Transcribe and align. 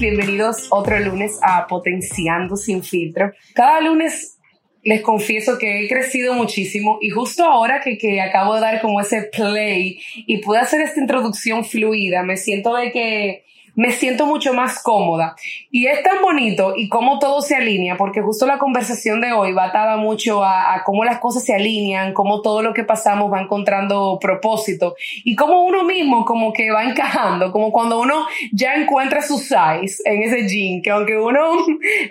Bienvenidos 0.00 0.68
otro 0.70 0.98
lunes 0.98 1.38
a 1.42 1.66
Potenciando 1.66 2.56
sin 2.56 2.82
filtro. 2.82 3.32
Cada 3.54 3.82
lunes 3.82 4.38
les 4.82 5.02
confieso 5.02 5.58
que 5.58 5.84
he 5.84 5.88
crecido 5.90 6.32
muchísimo 6.32 6.96
y 7.02 7.10
justo 7.10 7.44
ahora 7.44 7.82
que, 7.82 7.98
que 7.98 8.22
acabo 8.22 8.54
de 8.54 8.62
dar 8.62 8.80
como 8.80 8.98
ese 8.98 9.24
play 9.24 10.00
y 10.26 10.38
pude 10.38 10.58
hacer 10.58 10.80
esta 10.80 10.98
introducción 10.98 11.66
fluida, 11.66 12.22
me 12.22 12.38
siento 12.38 12.74
de 12.74 12.92
que 12.92 13.44
me 13.74 13.90
siento 13.92 14.26
mucho 14.26 14.52
más 14.52 14.82
cómoda. 14.82 15.34
Y 15.70 15.86
es 15.86 16.02
tan 16.02 16.20
bonito 16.20 16.74
y 16.76 16.88
cómo 16.88 17.18
todo 17.18 17.40
se 17.40 17.56
alinea, 17.56 17.96
porque 17.96 18.20
justo 18.20 18.46
la 18.46 18.58
conversación 18.58 19.20
de 19.20 19.32
hoy 19.32 19.52
va 19.52 19.66
atada 19.66 19.96
mucho 19.96 20.44
a, 20.44 20.82
cómo 20.84 21.04
las 21.04 21.18
cosas 21.18 21.44
se 21.44 21.54
alinean, 21.54 22.12
cómo 22.12 22.42
todo 22.42 22.62
lo 22.62 22.74
que 22.74 22.84
pasamos 22.84 23.32
va 23.32 23.40
encontrando 23.40 24.18
propósito 24.20 24.94
y 25.24 25.36
cómo 25.36 25.64
uno 25.64 25.84
mismo 25.84 26.24
como 26.24 26.52
que 26.52 26.70
va 26.70 26.84
encajando, 26.84 27.52
como 27.52 27.72
cuando 27.72 28.00
uno 28.00 28.26
ya 28.52 28.74
encuentra 28.74 29.22
su 29.22 29.38
size 29.38 30.02
en 30.04 30.22
ese 30.22 30.48
jean, 30.48 30.82
que 30.82 30.90
aunque 30.90 31.18
uno 31.18 31.60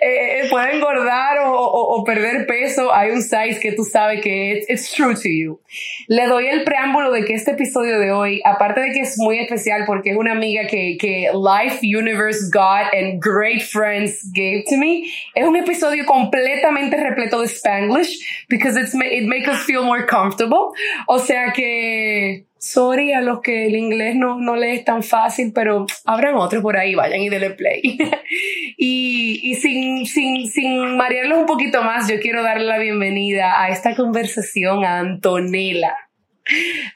eh, 0.00 0.48
pueda 0.50 0.72
engordar 0.72 1.38
o, 1.44 2.02
perder 2.04 2.46
peso, 2.46 2.92
hay 2.92 3.10
un 3.10 3.22
size 3.22 3.60
que 3.60 3.72
tú 3.72 3.84
sabes 3.84 4.20
que 4.20 4.58
es 4.58 4.70
it's 4.70 4.92
true 4.92 5.14
to 5.14 5.28
you. 5.28 5.60
Le 6.08 6.26
doy 6.26 6.46
el 6.46 6.64
preámbulo 6.64 7.12
de 7.12 7.24
que 7.24 7.34
este 7.34 7.52
episodio 7.52 7.98
de 7.98 8.10
hoy, 8.10 8.40
aparte 8.44 8.80
de 8.80 8.92
que 8.92 9.00
es 9.00 9.18
muy 9.18 9.38
especial 9.38 9.84
porque 9.86 10.10
es 10.10 10.16
una 10.16 10.32
amiga 10.32 10.66
que, 10.66 10.96
que 10.98 11.30
life, 11.52 11.82
universe, 11.82 12.48
God 12.50 12.86
and 12.92 13.20
great 13.20 13.62
friends 13.62 14.22
gave 14.32 14.64
to 14.70 14.76
me. 14.76 15.12
Es 15.34 15.46
un 15.46 15.56
episodio 15.56 16.04
completamente 16.06 16.96
repleto 16.96 17.40
de 17.40 17.48
Spanglish 17.48 18.12
because 18.48 18.76
it's, 18.76 18.94
it 18.94 19.26
makes 19.26 19.48
us 19.48 19.62
feel 19.62 19.84
more 19.84 20.06
comfortable. 20.06 20.72
O 21.08 21.18
sea 21.18 21.52
que, 21.52 22.46
sorry 22.58 23.12
a 23.12 23.20
los 23.20 23.40
que 23.40 23.66
el 23.66 23.74
inglés 23.74 24.14
no, 24.16 24.38
no 24.38 24.56
le 24.56 24.74
es 24.74 24.84
tan 24.84 25.02
fácil, 25.02 25.52
pero 25.52 25.86
habrán 26.06 26.36
otros 26.36 26.62
por 26.62 26.76
ahí, 26.76 26.94
vayan 26.94 27.20
y 27.20 27.28
denle 27.28 27.50
play. 27.50 27.82
y, 28.78 29.40
y 29.42 29.54
sin, 29.56 30.06
sin, 30.06 30.48
sin 30.48 30.96
marearlos 30.96 31.38
un 31.40 31.46
poquito 31.46 31.82
más, 31.82 32.08
yo 32.08 32.20
quiero 32.20 32.42
darle 32.42 32.64
la 32.64 32.78
bienvenida 32.78 33.62
a 33.62 33.68
esta 33.68 33.94
conversación 33.94 34.84
a 34.84 35.00
Antonella. 35.00 35.94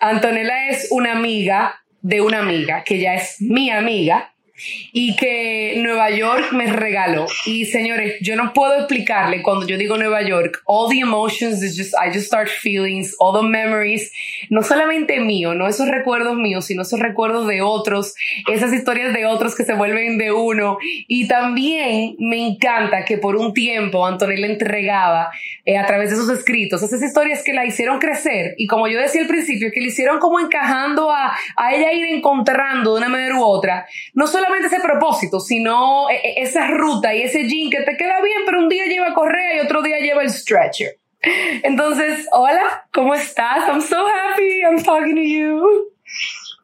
Antonella 0.01 0.69
es 0.69 0.89
una 0.91 1.13
amiga 1.13 1.75
de 2.01 2.21
una 2.21 2.39
amiga 2.39 2.85
que 2.85 3.01
ya 3.01 3.15
es 3.15 3.41
mi 3.41 3.71
amiga 3.71 4.33
y 4.93 5.17
que 5.17 5.75
Nueva 5.79 6.11
York 6.11 6.53
me 6.53 6.67
regaló. 6.67 7.27
Y 7.45 7.67
señores, 7.67 8.17
yo 8.21 8.37
no 8.37 8.53
puedo 8.53 8.75
explicarle 8.77 9.43
cuando 9.43 9.67
yo 9.67 9.77
digo 9.77 9.97
Nueva 9.97 10.23
York, 10.23 10.63
all 10.65 10.89
the 10.89 11.01
emotions, 11.01 11.61
just, 11.77 11.95
I 11.95 12.13
just 12.13 12.27
start 12.27 12.49
feelings, 12.49 13.15
all 13.19 13.39
the 13.39 13.47
memories, 13.47 14.13
no 14.51 14.63
solamente 14.63 15.21
mío, 15.21 15.55
no 15.55 15.69
esos 15.69 15.89
recuerdos 15.89 16.37
míos, 16.37 16.67
sino 16.67 16.83
esos 16.83 17.01
recuerdos 17.01 17.47
de 17.47 17.63
otros, 17.63 18.15
esas 18.51 18.73
historias 18.73 19.13
de 19.13 19.27
otros 19.27 19.55
que 19.55 19.65
se 19.65 19.75
vuelven 19.75 20.19
de 20.19 20.33
uno. 20.33 20.79
Y 21.09 21.29
también 21.29 22.17
me 22.19 22.47
encanta 22.47 23.05
que 23.05 23.19
por 23.19 23.37
un 23.37 23.53
tiempo 23.53 24.07
Antonella 24.07 24.47
entregaba 24.47 25.31
eh, 25.65 25.79
a 25.79 25.87
través 25.87 26.11
de 26.11 26.17
sus 26.17 26.31
escritos 26.31 26.83
esas 26.83 27.03
historias 27.03 27.43
que 27.43 27.53
la 27.53 27.67
hicieron 27.67 27.99
crecer 27.99 28.55
y 28.57 28.67
como 28.67 28.89
yo 28.89 29.01
decía 29.01 29.23
al 29.23 29.27
principio, 29.27 29.71
que 29.73 29.81
le 29.81 29.89
hicieron 29.89 30.19
como 30.19 30.41
encajando 30.41 31.11
a, 31.11 31.37
a 31.57 31.75
ella 31.75 31.93
ir 31.93 32.07
encontrando 32.07 32.93
de 32.93 32.99
una 32.99 33.09
manera 33.09 33.39
u 33.39 33.45
otra, 33.45 33.87
no 34.15 34.27
solo 34.27 34.46
solamente 34.47 34.75
ese 34.75 34.81
propósito, 34.81 35.41
sino 35.41 36.09
e, 36.11 36.15
e, 36.15 36.43
esa 36.43 36.69
ruta 36.69 37.15
y 37.15 37.23
ese 37.23 37.49
jean 37.49 37.71
que 37.71 37.83
te 37.83 37.97
queda 37.97 38.21
bien, 38.23 38.43
pero 38.45 38.59
un 38.61 38.69
día 38.69 38.87
lleva 38.87 39.15
correa 39.15 39.57
y 39.57 39.61
otro 39.61 39.83
día 39.83 39.99
lleva 39.99 40.23
el 40.23 40.31
stretcher. 40.31 40.99
Entonces, 41.63 42.27
hola, 42.33 42.87
¿cómo 42.93 43.15
estás? 43.15 43.69
I'm 43.69 43.81
so 43.81 44.07
happy 44.07 44.63
I'm 44.63 44.83
talking 44.83 45.17
to 45.17 45.23
you. 45.23 45.91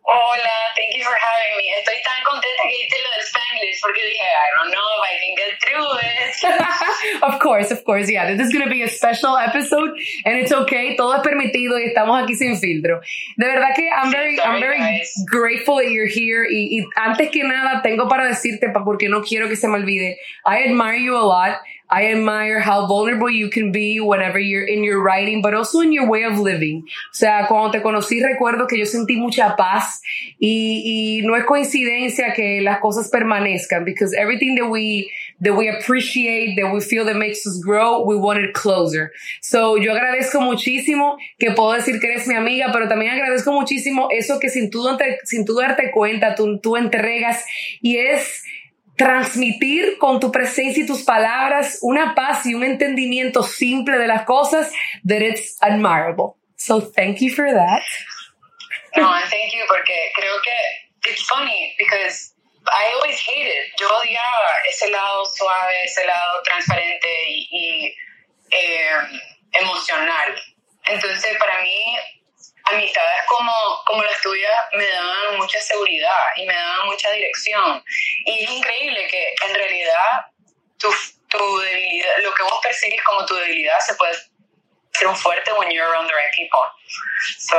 Hola, 0.04 0.54
thank 0.74 0.96
you 0.96 1.04
for 1.04 1.14
having 1.14 1.54
me. 1.58 1.70
Estoy 1.78 1.94
tan 2.02 2.18
contenta 2.26 2.62
que 2.66 2.74
hiciste 2.74 2.98
lo 2.98 3.10
del 3.14 3.22
Spanglish 3.22 3.78
porque 3.80 4.02
dije, 4.02 4.26
I 4.26 4.48
don't 4.58 4.70
know 4.74 4.88
if 4.98 5.02
I 5.06 5.14
can 5.22 5.34
get 5.38 5.52
through 5.62 5.90
it. 6.02 7.22
of 7.22 7.38
course, 7.38 7.70
of 7.70 7.84
course, 7.84 8.10
yeah. 8.10 8.34
This 8.34 8.48
is 8.48 8.52
going 8.52 8.64
to 8.64 8.70
be 8.70 8.82
a 8.82 8.88
special 8.88 9.36
episode 9.36 9.90
and 10.26 10.38
it's 10.38 10.50
okay. 10.50 10.96
Todo 10.96 11.14
es 11.14 11.22
permitido 11.22 11.78
y 11.78 11.86
estamos 11.86 12.20
aquí 12.20 12.34
sin 12.34 12.58
filtro. 12.58 13.00
De 13.38 13.46
verdad 13.46 13.74
que 13.76 13.88
I'm 13.88 14.10
very, 14.10 14.40
I'm 14.40 14.60
very 14.60 15.06
grateful 15.30 15.76
that 15.76 15.88
you're 15.88 16.10
here 16.10 16.44
y, 16.50 16.80
y 16.80 16.86
antes 16.96 17.30
que 17.30 17.44
nada 17.44 17.80
tengo 17.82 18.08
para 18.08 18.26
decirte, 18.26 18.70
porque 18.84 19.08
no 19.08 19.22
quiero 19.22 19.48
que 19.48 19.56
se 19.56 19.68
me 19.68 19.76
olvide, 19.78 20.16
I 20.44 20.64
admire 20.64 20.98
you 20.98 21.16
a 21.16 21.22
lot. 21.22 21.60
I 21.92 22.06
admire 22.06 22.58
how 22.58 22.86
vulnerable 22.86 23.28
you 23.28 23.50
can 23.50 23.70
be 23.70 24.00
whenever 24.00 24.38
you're 24.38 24.64
in 24.64 24.82
your 24.82 25.02
writing, 25.02 25.42
but 25.42 25.52
also 25.52 25.80
in 25.80 25.92
your 25.92 26.08
way 26.08 26.22
of 26.22 26.38
living. 26.38 26.84
O 26.86 27.14
sea, 27.14 27.44
cuando 27.46 27.70
te 27.70 27.82
conocí 27.82 28.22
recuerdo 28.22 28.66
que 28.66 28.78
yo 28.78 28.86
sentí 28.86 29.18
mucha 29.18 29.54
paz 29.58 30.00
y, 30.40 31.20
y 31.20 31.26
no 31.26 31.36
es 31.36 31.44
coincidencia 31.44 32.32
que 32.32 32.62
las 32.62 32.80
cosas 32.80 33.10
permanezcan 33.10 33.84
because 33.84 34.14
everything 34.14 34.56
that 34.56 34.70
we, 34.70 35.12
that 35.42 35.54
we 35.54 35.68
appreciate, 35.68 36.56
that 36.56 36.72
we 36.72 36.80
feel 36.80 37.04
that 37.04 37.16
makes 37.16 37.46
us 37.46 37.60
grow, 37.62 38.02
we 38.06 38.16
want 38.16 38.38
it 38.38 38.54
closer. 38.54 39.12
So 39.42 39.76
yo 39.76 39.92
agradezco 39.92 40.40
muchísimo 40.40 41.18
que 41.38 41.50
puedo 41.50 41.72
decir 41.74 42.00
que 42.00 42.06
eres 42.06 42.26
mi 42.26 42.36
amiga, 42.36 42.70
pero 42.72 42.88
también 42.88 43.12
agradezco 43.12 43.52
muchísimo 43.52 44.08
eso 44.10 44.40
que 44.40 44.48
sin 44.48 44.70
tú, 44.70 44.88
sin 45.24 45.44
tú 45.44 45.56
darte 45.56 45.90
cuenta, 45.92 46.34
tú, 46.34 46.58
tú 46.58 46.78
entregas 46.78 47.44
y 47.82 47.98
es, 47.98 48.42
transmitir 48.96 49.98
con 49.98 50.20
tu 50.20 50.30
presencia 50.30 50.82
y 50.82 50.86
tus 50.86 51.02
palabras 51.02 51.78
una 51.82 52.14
paz 52.14 52.46
y 52.46 52.54
un 52.54 52.64
entendimiento 52.64 53.42
simple 53.42 53.98
de 53.98 54.06
las 54.06 54.24
cosas 54.24 54.72
that 55.04 55.20
it's 55.22 55.56
admirable. 55.60 56.36
So 56.56 56.80
thank 56.80 57.20
you 57.20 57.34
for 57.34 57.50
that. 57.50 57.82
No, 58.96 59.10
thank 59.30 59.52
you 59.52 59.64
porque 59.68 60.12
creo 60.14 60.34
que 60.42 61.10
it's 61.10 61.22
funny 61.22 61.74
because 61.78 62.34
I 62.66 62.92
always 62.94 63.18
hated. 63.18 63.72
Yo 63.78 63.88
odiaba 63.88 64.52
ese 64.70 64.90
lado 64.90 65.24
suave, 65.24 65.74
ese 65.84 66.04
lado 66.06 66.42
transparente 66.44 67.08
y, 67.28 67.94
eh, 68.50 68.90
emocional. 69.52 70.36
Entonces, 70.86 71.36
para 71.38 71.60
mí, 71.62 71.96
amistades 72.64 73.26
como, 73.26 73.52
como 73.86 74.02
las 74.02 74.20
tuyas 74.20 74.52
me 74.72 74.86
daban 74.86 75.36
mucha 75.38 75.60
seguridad 75.60 76.26
y 76.36 76.46
me 76.46 76.54
daban 76.54 76.86
mucha 76.86 77.10
dirección. 77.10 77.84
Y 78.26 78.44
es 78.44 78.50
increíble 78.50 79.06
que 79.08 79.34
en 79.46 79.54
realidad 79.54 80.26
tu, 80.78 80.94
tu 81.28 81.58
debilidad, 81.58 82.18
lo 82.22 82.34
que 82.34 82.42
vos 82.42 82.60
percibes 82.62 83.02
como 83.04 83.26
tu 83.26 83.34
debilidad 83.34 83.78
se 83.80 83.94
puede 83.94 84.16
ser 84.92 85.08
un 85.08 85.16
fuerte 85.16 85.52
when 85.54 85.70
you're 85.70 85.88
around 85.90 86.08
the 86.08 86.14
right 86.14 86.32
people. 86.34 86.62
So, 87.38 87.58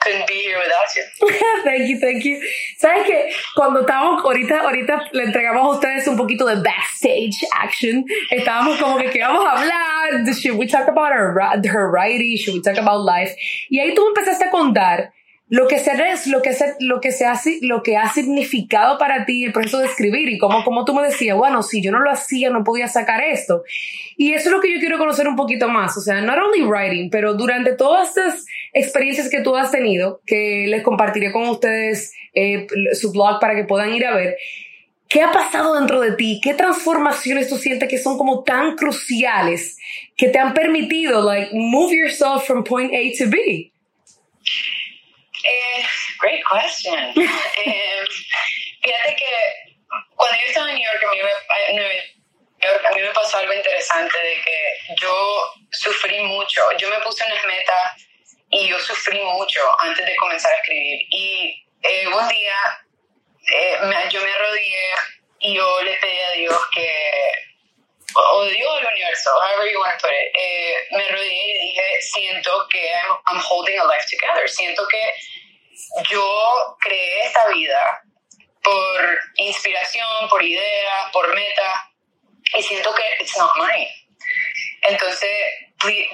couldn't 0.00 0.26
be 0.26 0.34
here 0.34 0.58
without 0.58 0.88
you. 0.94 1.62
thank 1.64 1.88
you, 1.88 1.98
thank 1.98 2.24
you. 2.24 2.40
Sabes 2.78 3.06
que 3.06 3.30
cuando 3.54 3.80
estábamos 3.80 4.24
ahorita, 4.24 4.60
ahorita 4.60 5.08
le 5.12 5.24
entregamos 5.24 5.62
a 5.62 5.68
ustedes 5.76 6.06
un 6.08 6.16
poquito 6.16 6.46
de 6.46 6.56
backstage 6.56 7.44
action. 7.52 8.04
Estábamos 8.30 8.78
como 8.78 8.98
que 8.98 9.10
qué 9.10 9.20
vamos 9.20 9.44
a 9.44 9.52
hablar. 9.52 10.24
Should 10.34 10.58
we 10.58 10.66
talk 10.66 10.88
about 10.88 11.12
her, 11.12 11.34
her 11.64 11.90
writing? 11.90 12.36
Should 12.36 12.56
we 12.56 12.62
talk 12.62 12.78
about 12.78 13.04
life? 13.04 13.34
Y 13.68 13.80
ahí 13.80 13.94
tú 13.94 14.06
empezaste 14.08 14.44
a 14.44 14.50
contar 14.50 15.12
lo 15.48 15.68
que 15.68 15.78
se 15.78 15.92
es 15.92 16.26
lo 16.26 16.42
que 16.42 16.52
se, 16.52 16.74
lo 16.80 17.00
que 17.00 17.12
se 17.12 17.24
hace, 17.24 17.58
lo 17.62 17.82
que 17.82 17.96
ha 17.96 18.12
significado 18.12 18.98
para 18.98 19.24
ti 19.24 19.44
el 19.44 19.52
proceso 19.52 19.78
de 19.78 19.86
escribir 19.86 20.28
y 20.28 20.38
como, 20.38 20.64
como 20.64 20.84
tú 20.84 20.92
me 20.92 21.02
decías, 21.02 21.36
bueno, 21.36 21.62
si 21.62 21.80
yo 21.80 21.92
no 21.92 22.00
lo 22.00 22.10
hacía, 22.10 22.50
no 22.50 22.64
podía 22.64 22.88
sacar 22.88 23.22
esto. 23.22 23.62
Y 24.16 24.32
eso 24.32 24.48
es 24.48 24.52
lo 24.52 24.60
que 24.60 24.72
yo 24.72 24.80
quiero 24.80 24.98
conocer 24.98 25.28
un 25.28 25.36
poquito 25.36 25.68
más. 25.68 25.96
O 25.96 26.00
sea, 26.00 26.20
not 26.20 26.38
only 26.38 26.64
writing, 26.64 27.10
pero 27.10 27.34
durante 27.34 27.74
todas 27.74 28.08
estas 28.08 28.44
experiencias 28.76 29.30
que 29.30 29.40
tú 29.40 29.56
has 29.56 29.70
tenido, 29.70 30.20
que 30.26 30.66
les 30.68 30.82
compartiré 30.82 31.32
con 31.32 31.48
ustedes 31.48 32.12
eh, 32.34 32.66
su 32.92 33.10
blog 33.10 33.40
para 33.40 33.54
que 33.54 33.64
puedan 33.64 33.94
ir 33.94 34.04
a 34.04 34.14
ver. 34.14 34.36
¿Qué 35.08 35.22
ha 35.22 35.32
pasado 35.32 35.76
dentro 35.76 36.00
de 36.00 36.12
ti? 36.12 36.40
¿Qué 36.42 36.52
transformaciones 36.52 37.48
tú 37.48 37.56
sientes 37.56 37.88
que 37.88 37.96
son 37.96 38.18
como 38.18 38.44
tan 38.44 38.76
cruciales 38.76 39.78
que 40.16 40.28
te 40.28 40.38
han 40.38 40.52
permitido, 40.52 41.22
like, 41.22 41.50
move 41.54 41.94
yourself 41.94 42.46
from 42.46 42.64
point 42.64 42.92
A 42.92 43.16
to 43.16 43.30
B? 43.30 43.72
Eh, 45.44 45.84
great 46.20 46.42
question. 46.44 46.94
eh, 47.16 48.04
fíjate 48.82 49.16
que 49.16 49.94
cuando 50.14 50.36
yo 50.38 50.46
estaba 50.48 50.70
en 50.70 50.76
New 50.76 50.84
York, 50.84 51.02
a 51.02 51.10
mí, 51.14 51.18
me, 51.22 51.88
a 52.88 52.94
mí 52.94 53.00
me 53.00 53.14
pasó 53.14 53.38
algo 53.38 53.54
interesante 53.54 54.18
de 54.18 54.34
que 54.44 54.96
yo 55.00 55.40
sufrí 55.70 56.20
mucho. 56.24 56.60
Yo 56.78 56.90
me 56.90 57.00
puse 57.00 57.24
unas 57.24 57.46
metas 57.46 58.06
y 58.50 58.68
yo 58.68 58.78
sufrí 58.78 59.20
mucho 59.22 59.60
antes 59.80 60.04
de 60.04 60.16
comenzar 60.16 60.52
a 60.52 60.56
escribir. 60.56 61.06
Y 61.10 61.66
eh, 61.82 62.06
un 62.08 62.28
día 62.28 62.54
eh, 63.52 63.78
yo 64.10 64.20
me 64.22 64.32
arrodillé 64.32 64.90
y 65.40 65.54
yo 65.54 65.82
le 65.82 65.96
pedí 65.96 66.20
a 66.20 66.30
Dios 66.32 66.60
que 66.72 67.32
o 68.14 68.44
Dios 68.46 68.80
el 68.80 68.86
universo, 68.86 69.30
however 69.30 69.70
you 69.70 69.78
want 69.78 69.92
to 69.98 70.06
put 70.06 70.10
it, 70.10 70.32
eh, 70.34 70.74
me 70.92 71.04
arrodillé 71.04 71.54
y 71.54 71.68
dije, 71.68 72.00
siento 72.00 72.66
que 72.70 72.88
I'm, 73.28 73.40
holding 73.40 73.78
a 73.78 73.84
life 73.84 74.06
together, 74.10 74.48
siento 74.48 74.86
que 74.88 75.12
yo 76.08 76.76
creé 76.80 77.26
esta 77.26 77.48
vida 77.48 78.02
por 78.62 79.18
inspiración, 79.36 80.28
por 80.30 80.42
idea, 80.42 81.10
por 81.12 81.34
meta, 81.34 81.90
y 82.54 82.62
siento 82.62 82.94
que 82.94 83.02
it's 83.20 83.36
not 83.36 83.52
mine. 83.56 83.90
Entonces, 84.82 85.30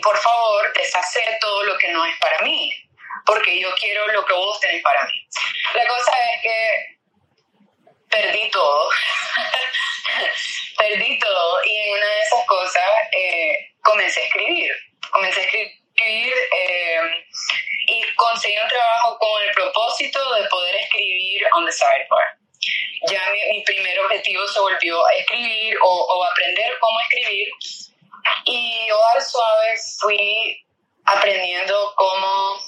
por 0.03 0.19
favor, 0.19 0.73
deshacer 0.75 1.38
todo 1.41 1.62
lo 1.64 1.79
que 1.79 1.88
no 1.93 2.05
es 2.05 2.17
para 2.19 2.41
mí, 2.41 2.75
porque 3.25 3.61
yo 3.61 3.73
quiero 3.76 4.06
lo 4.09 4.25
que 4.25 4.35
vos 4.35 4.61
tenés 4.61 4.82
para 4.82 5.03
mí. 5.05 5.29
La 5.75 5.87
cosa 5.87 6.12
es 6.35 6.43
que 6.43 6.99
perdí 8.11 8.50
todo, 8.50 8.91
perdí 10.79 11.19
todo 11.19 11.64
y 11.64 11.76
en 11.76 11.94
una 11.94 12.06
de 12.06 12.20
esas 12.20 12.47
cosas 12.47 12.82
eh, 13.12 13.56
comencé 13.82 14.20
a 14.20 14.25
escribir, 14.25 14.73
comencé 15.11 15.41
a 15.41 15.44
escribir 15.44 16.35
eh, 16.53 17.00
y 17.87 18.14
conseguí 18.14 18.59
un 18.59 18.69
trabajo 18.69 19.19
con 19.19 19.43
el 19.43 19.53
propósito 19.53 20.35
de 20.35 20.49
poder 20.49 20.76
escribir 20.76 21.43
on 21.56 21.64
the 21.64 21.73
sidebar. 21.73 22.37
Ya 23.09 23.20
mi, 23.31 23.64
primer 23.64 23.99
objetivo 23.99 24.47
se 24.47 24.61
volvió 24.61 25.05
a 25.05 25.12
escribir 25.14 25.76
o, 25.82 25.88
o 25.88 26.25
aprender 26.25 26.79
cómo 26.79 27.00
escribir 27.00 27.49
y 28.45 28.87
yo 28.89 28.97
al 29.15 29.23
suave 29.23 29.75
fui 29.99 30.67
aprendiendo 31.05 31.93
cómo 31.97 32.59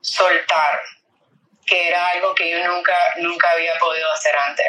soltar, 0.00 0.80
que 1.66 1.88
era 1.88 2.08
algo 2.10 2.34
que 2.34 2.50
yo 2.50 2.66
nunca, 2.66 2.96
nunca 3.18 3.50
había 3.50 3.78
podido 3.78 4.10
hacer 4.12 4.36
antes. 4.36 4.66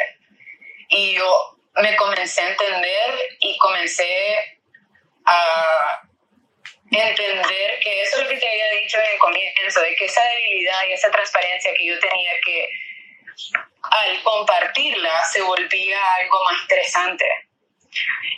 Y 0.88 1.14
yo 1.14 1.58
me 1.76 1.96
comencé 1.96 2.42
a 2.42 2.48
entender 2.48 3.14
y 3.38 3.56
comencé 3.58 4.60
a 5.24 6.02
entender 6.90 7.80
que 7.80 8.02
eso 8.02 8.18
es 8.18 8.24
lo 8.24 8.28
que 8.28 8.36
te 8.36 8.48
había 8.48 8.70
dicho 8.82 8.98
en 8.98 9.12
el 9.12 9.18
comienzo, 9.18 9.80
de 9.80 9.94
que 9.94 10.06
esa 10.06 10.22
debilidad 10.24 10.84
y 10.88 10.92
esa 10.92 11.10
transparencia 11.10 11.72
que 11.74 11.86
yo 11.86 11.98
tenía 12.00 12.32
que 12.44 12.68
al 13.82 14.22
compartirla 14.22 15.24
se 15.24 15.40
volvía 15.42 15.98
algo 16.20 16.44
más 16.44 16.60
interesante. 16.62 17.24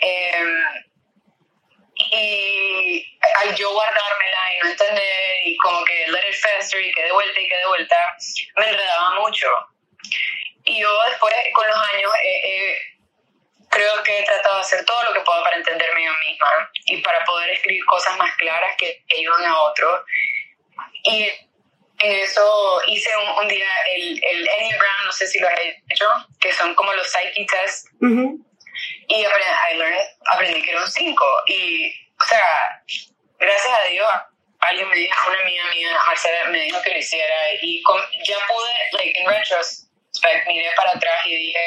Em, 0.00 0.93
y 2.10 3.19
al 3.37 3.54
yo 3.54 3.72
guardármela 3.72 4.54
y 4.54 4.58
no 4.60 4.70
entender 4.70 5.46
y 5.46 5.56
como 5.58 5.84
que 5.84 6.06
let 6.10 6.28
it 6.28 6.34
fester 6.34 6.81
y 6.81 6.93
que 6.93 7.02
de 7.02 7.12
vuelta 7.12 7.40
y 7.40 7.49
que 7.49 7.56
de 7.56 7.66
vuelta, 7.66 8.16
me 8.56 8.69
enredaba 8.69 9.20
mucho. 9.20 9.46
Y 10.64 10.81
yo 10.81 10.88
después, 11.08 11.34
con 11.54 11.66
los 11.66 11.76
años, 11.94 12.12
creo 13.69 14.02
que 14.02 14.19
he 14.19 14.25
tratado 14.25 14.56
de 14.56 14.60
hacer 14.60 14.84
todo 14.84 15.02
lo 15.04 15.12
que 15.14 15.20
puedo 15.20 15.43
para 15.43 15.56
entenderme 15.56 16.04
yo 16.04 16.12
misma 16.20 16.70
y 16.87 16.99
para 16.99 17.25
poder 17.25 17.50
escribir 17.50 17.84
cosas 17.87 18.16
más 18.19 18.34
claras 18.37 18.76
que 18.76 19.02
ayuden 19.16 19.46
a 19.46 19.62
otros. 19.62 20.00
Y 21.04 21.25
en 21.99 22.12
eso 22.12 22.81
hice 22.87 23.10
un, 23.40 23.49
día 23.49 23.69
el, 23.94 24.20
el 24.22 24.49
Enneagram, 24.49 25.06
no 25.06 25.12
sé 25.12 25.26
si 25.26 25.38
lo 25.40 25.49
has 25.49 25.58
hecho, 25.88 26.06
que 26.40 26.52
son 26.52 26.75
como 26.75 26.93
los 26.93 27.10
psyche 27.10 27.46
tests. 27.46 27.90
Y 29.14 29.25
aprendí, 29.26 29.99
aprendí 30.25 30.62
que 30.62 30.70
era 30.70 30.81
un 30.81 30.91
5. 30.91 31.25
Y, 31.47 31.93
o 32.19 32.25
sea, 32.25 32.82
gracias 33.38 33.79
a 33.79 33.88
Dios, 33.88 34.11
alguien 34.61 34.88
me 34.88 34.97
dijo, 34.97 35.31
una 35.31 35.41
amiga 35.43 35.64
mía, 35.67 36.00
Marcela, 36.06 36.44
me 36.47 36.61
dijo 36.62 36.81
que 36.81 36.93
lo 36.93 36.99
hiciera. 36.99 37.53
Y 37.61 37.82
ya 38.25 38.37
pude, 38.47 38.73
like, 38.93 39.20
en 39.20 39.29
retrospect, 39.29 40.47
miré 40.47 40.73
para 40.76 40.93
atrás 40.93 41.26
y 41.26 41.37
dije, 41.37 41.61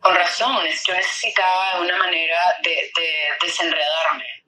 con 0.00 0.14
razón, 0.14 0.66
yo 0.86 0.94
necesitaba 0.94 1.80
una 1.80 1.96
manera 1.98 2.40
de, 2.62 2.90
de 2.96 3.28
desenredarme. 3.42 4.44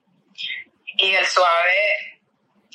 Y 0.97 1.13
el 1.13 1.27
suave 1.27 2.08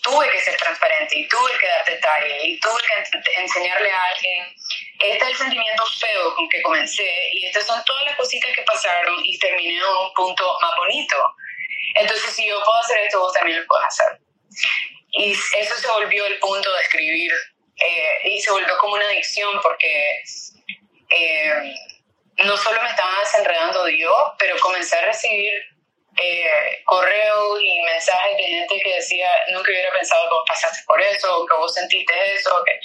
tuve 0.04 0.30
que 0.30 0.40
ser 0.40 0.56
transparente 0.58 1.18
y 1.18 1.26
tuve 1.28 1.50
que 1.58 1.66
dar 1.66 1.84
detalles 1.86 2.44
y 2.44 2.60
tuve 2.60 2.80
que 2.82 3.40
enseñarle 3.40 3.90
a 3.90 4.02
alguien, 4.14 4.54
este 5.00 5.24
es 5.24 5.30
el 5.30 5.36
sentimiento 5.36 5.82
feo 5.98 6.34
con 6.34 6.48
que 6.50 6.60
comencé 6.62 7.28
y 7.32 7.46
estas 7.46 7.66
son 7.66 7.82
todas 7.84 8.04
las 8.04 8.16
cositas 8.16 8.54
que 8.54 8.62
pasaron 8.62 9.14
y 9.24 9.38
terminé 9.38 9.78
en 9.78 9.84
un 9.84 10.12
punto 10.14 10.56
más 10.60 10.76
bonito. 10.76 11.16
Entonces, 11.94 12.34
si 12.34 12.46
yo 12.46 12.62
puedo 12.62 12.78
hacer 12.80 12.98
esto, 13.00 13.20
vos 13.20 13.32
también 13.32 13.60
lo 13.60 13.66
puedes 13.66 13.86
hacer. 13.86 14.18
Y 15.12 15.32
eso 15.32 15.74
se 15.76 15.88
volvió 15.88 16.26
el 16.26 16.38
punto 16.38 16.72
de 16.74 16.82
escribir 16.82 17.32
eh, 17.76 18.18
y 18.24 18.40
se 18.42 18.50
volvió 18.50 18.76
como 18.78 18.94
una 18.94 19.06
adicción 19.06 19.58
porque... 19.62 20.22
Eh, 21.10 21.74
no 22.42 22.56
solo 22.56 22.82
me 22.82 22.88
estaban 22.88 23.14
desenredando 23.20 23.88
yo, 23.88 24.34
pero 24.38 24.58
comencé 24.58 24.96
a 24.96 25.06
recibir 25.06 25.52
eh, 26.16 26.82
correos 26.84 27.61
y 27.61 27.82
mensajes 27.82 28.37
de 28.37 28.43
gente 28.43 28.81
que 28.82 28.94
decía, 28.94 29.28
nunca 29.52 29.70
hubiera 29.70 29.93
pensado 29.93 30.28
que 30.28 30.34
vos 30.34 30.44
pasaste 30.46 30.82
por 30.87 31.00
eso, 31.00 31.46
que 31.46 31.56
vos 31.56 31.75
sentiste 31.75 32.34
eso. 32.34 32.62
Que... 32.64 32.81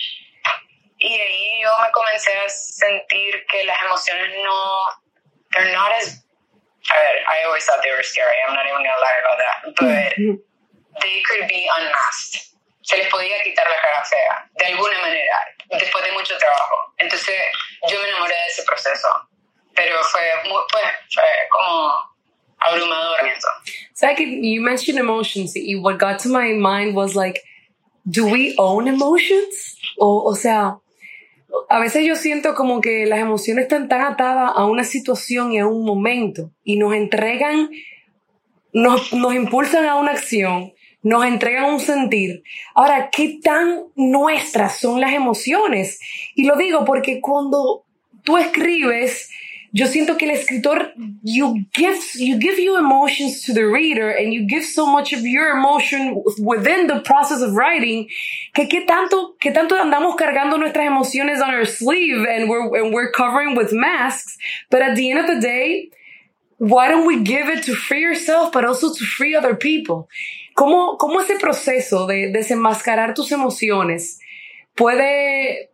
Y 0.97 1.19
ahí 1.19 1.61
yo 1.61 1.69
me 1.81 1.91
comencé 1.91 2.37
a 2.37 2.49
sentir 2.49 3.45
que 3.47 3.63
las 3.63 3.81
emociones 3.83 4.27
no, 4.43 4.89
they're 5.51 5.71
not 5.73 5.91
as, 5.91 6.25
a 6.89 6.95
ver, 6.95 7.23
I 7.27 7.45
always 7.45 7.65
thought 7.65 7.81
they 7.83 7.91
were 7.91 8.03
scary, 8.03 8.35
I'm 8.47 8.53
not 8.53 8.65
even 8.65 8.83
to 8.83 8.89
lie 8.99 9.19
about 9.23 9.37
that, 9.39 9.57
but 9.77 11.01
they 11.01 11.21
could 11.23 11.47
be 11.47 11.67
unmasked. 11.77 12.49
Se 12.81 12.97
les 12.97 13.07
podía 13.07 13.43
quitar 13.43 13.69
la 13.69 13.77
cara 13.77 14.03
fea, 14.03 14.49
de 14.57 14.65
alguna 14.65 14.99
manera, 14.99 15.55
después 15.69 16.03
de 16.03 16.11
mucho 16.11 16.37
trabajo. 16.37 16.93
Entonces 16.97 17.37
yo 17.87 18.01
me 18.01 18.09
enamoré 18.09 18.33
de 18.33 18.47
ese 18.47 18.63
proceso 18.63 19.29
pero 19.79 20.03
fue, 20.03 20.21
muy, 20.43 20.61
fue, 20.71 20.81
fue 21.13 21.23
como 21.49 22.18
abrumador 22.59 23.27
eso. 23.35 23.47
Second, 23.93 24.43
you 24.43 24.61
mentioned 24.61 24.99
emotions. 24.99 25.53
What 25.81 25.99
got 25.99 26.19
to 26.19 26.29
my 26.29 26.53
mind 26.53 26.95
was 26.95 27.15
like, 27.15 27.41
do 28.09 28.25
we 28.25 28.55
own 28.57 28.87
emotions? 28.87 29.77
O, 29.97 30.23
o 30.23 30.35
sea, 30.35 30.79
a 31.69 31.79
veces 31.79 32.05
yo 32.05 32.15
siento 32.15 32.55
como 32.55 32.81
que 32.81 33.05
las 33.05 33.19
emociones 33.19 33.63
están 33.63 33.87
tan 33.89 34.01
atadas 34.01 34.51
a 34.55 34.65
una 34.65 34.83
situación 34.83 35.51
y 35.51 35.59
a 35.59 35.67
un 35.67 35.85
momento 35.85 36.51
y 36.63 36.77
nos 36.77 36.93
entregan, 36.93 37.69
nos, 38.73 39.13
nos 39.13 39.33
impulsan 39.33 39.85
a 39.85 39.95
una 39.97 40.11
acción, 40.11 40.73
nos 41.01 41.25
entregan 41.25 41.65
un 41.65 41.79
sentir. 41.79 42.43
Ahora, 42.75 43.09
¿qué 43.11 43.39
tan 43.43 43.85
nuestras 43.95 44.79
son 44.79 45.01
las 45.01 45.13
emociones? 45.13 45.99
Y 46.35 46.45
lo 46.45 46.55
digo 46.55 46.85
porque 46.85 47.19
cuando 47.21 47.85
tú 48.23 48.37
escribes, 48.37 49.29
yo 49.71 49.87
siento 49.87 50.17
que 50.17 50.25
el 50.25 50.31
escritor, 50.31 50.93
you 51.21 51.65
give, 51.73 51.99
you 52.15 52.39
give 52.39 52.59
emotions 52.77 53.43
to 53.43 53.53
the 53.53 53.65
reader 53.65 54.09
and 54.09 54.33
you 54.33 54.47
give 54.47 54.63
so 54.63 54.85
much 54.85 55.13
of 55.13 55.21
your 55.21 55.57
emotion 55.57 56.23
within 56.39 56.87
the 56.87 57.01
process 57.01 57.41
of 57.41 57.53
writing, 57.53 58.07
que 58.53 58.67
qué 58.67 58.85
tanto, 58.85 59.35
qué 59.39 59.53
tanto 59.53 59.75
andamos 59.75 60.15
cargando 60.15 60.57
nuestras 60.57 60.87
emociones 60.87 61.41
on 61.41 61.53
our 61.53 61.65
sleeve 61.65 62.25
and 62.27 62.49
we're, 62.49 62.83
and 62.83 62.93
we're 62.93 63.11
covering 63.11 63.55
with 63.55 63.71
masks. 63.71 64.37
But 64.69 64.81
at 64.81 64.95
the 64.95 65.11
end 65.11 65.19
of 65.19 65.27
the 65.27 65.39
day, 65.39 65.89
why 66.57 66.89
don't 66.89 67.05
we 67.05 67.23
give 67.23 67.47
it 67.49 67.63
to 67.65 67.75
free 67.75 68.01
yourself, 68.01 68.51
but 68.51 68.65
also 68.65 68.93
to 68.93 69.05
free 69.05 69.35
other 69.35 69.55
people? 69.55 70.09
¿Cómo, 70.57 70.97
cómo 70.97 71.21
ese 71.21 71.39
proceso 71.39 72.05
de 72.07 72.31
desenmascarar 72.33 73.13
tus 73.13 73.31
emociones 73.31 74.19
puede, 74.75 75.68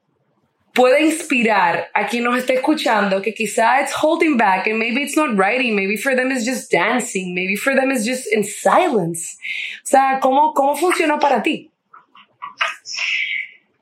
puede 0.75 1.01
inspirar 1.01 1.89
a 1.94 2.05
quien 2.05 2.25
nos 2.25 2.38
esté 2.38 2.55
escuchando 2.55 3.22
que 3.22 3.34
quizá 3.34 3.82
it's 3.82 3.94
holding 3.94 4.38
back 4.38 4.67
and 4.67 4.77
maybe 4.77 5.01
it's 5.01 5.15
not 5.15 5.36
writing, 5.38 5.74
maybe 5.74 5.96
for 5.96 6.15
them 6.15 6.32
it's 6.32 6.46
just 6.46 6.70
dancing, 6.70 7.34
maybe 7.34 7.55
for 7.55 7.74
them 7.74 7.91
it's 7.91 8.05
just 8.05 8.27
in 8.32 8.44
silence. 8.44 9.38
O 9.84 9.88
sea, 9.88 10.20
¿cómo, 10.22 10.53
cómo 10.53 10.75
funcionó 10.75 11.17
para 11.17 11.41
ti? 11.41 11.72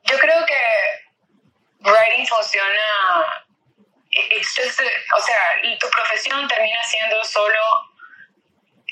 Yo 0.08 0.16
creo 0.18 0.46
que 0.46 1.90
writing 1.90 2.26
funciona, 2.26 3.24
it's 4.10 4.54
just, 4.54 4.80
o 4.80 5.20
sea, 5.20 5.78
tu 5.80 5.88
profesión 5.90 6.46
termina 6.46 6.78
siendo 6.84 7.24
solo 7.24 7.60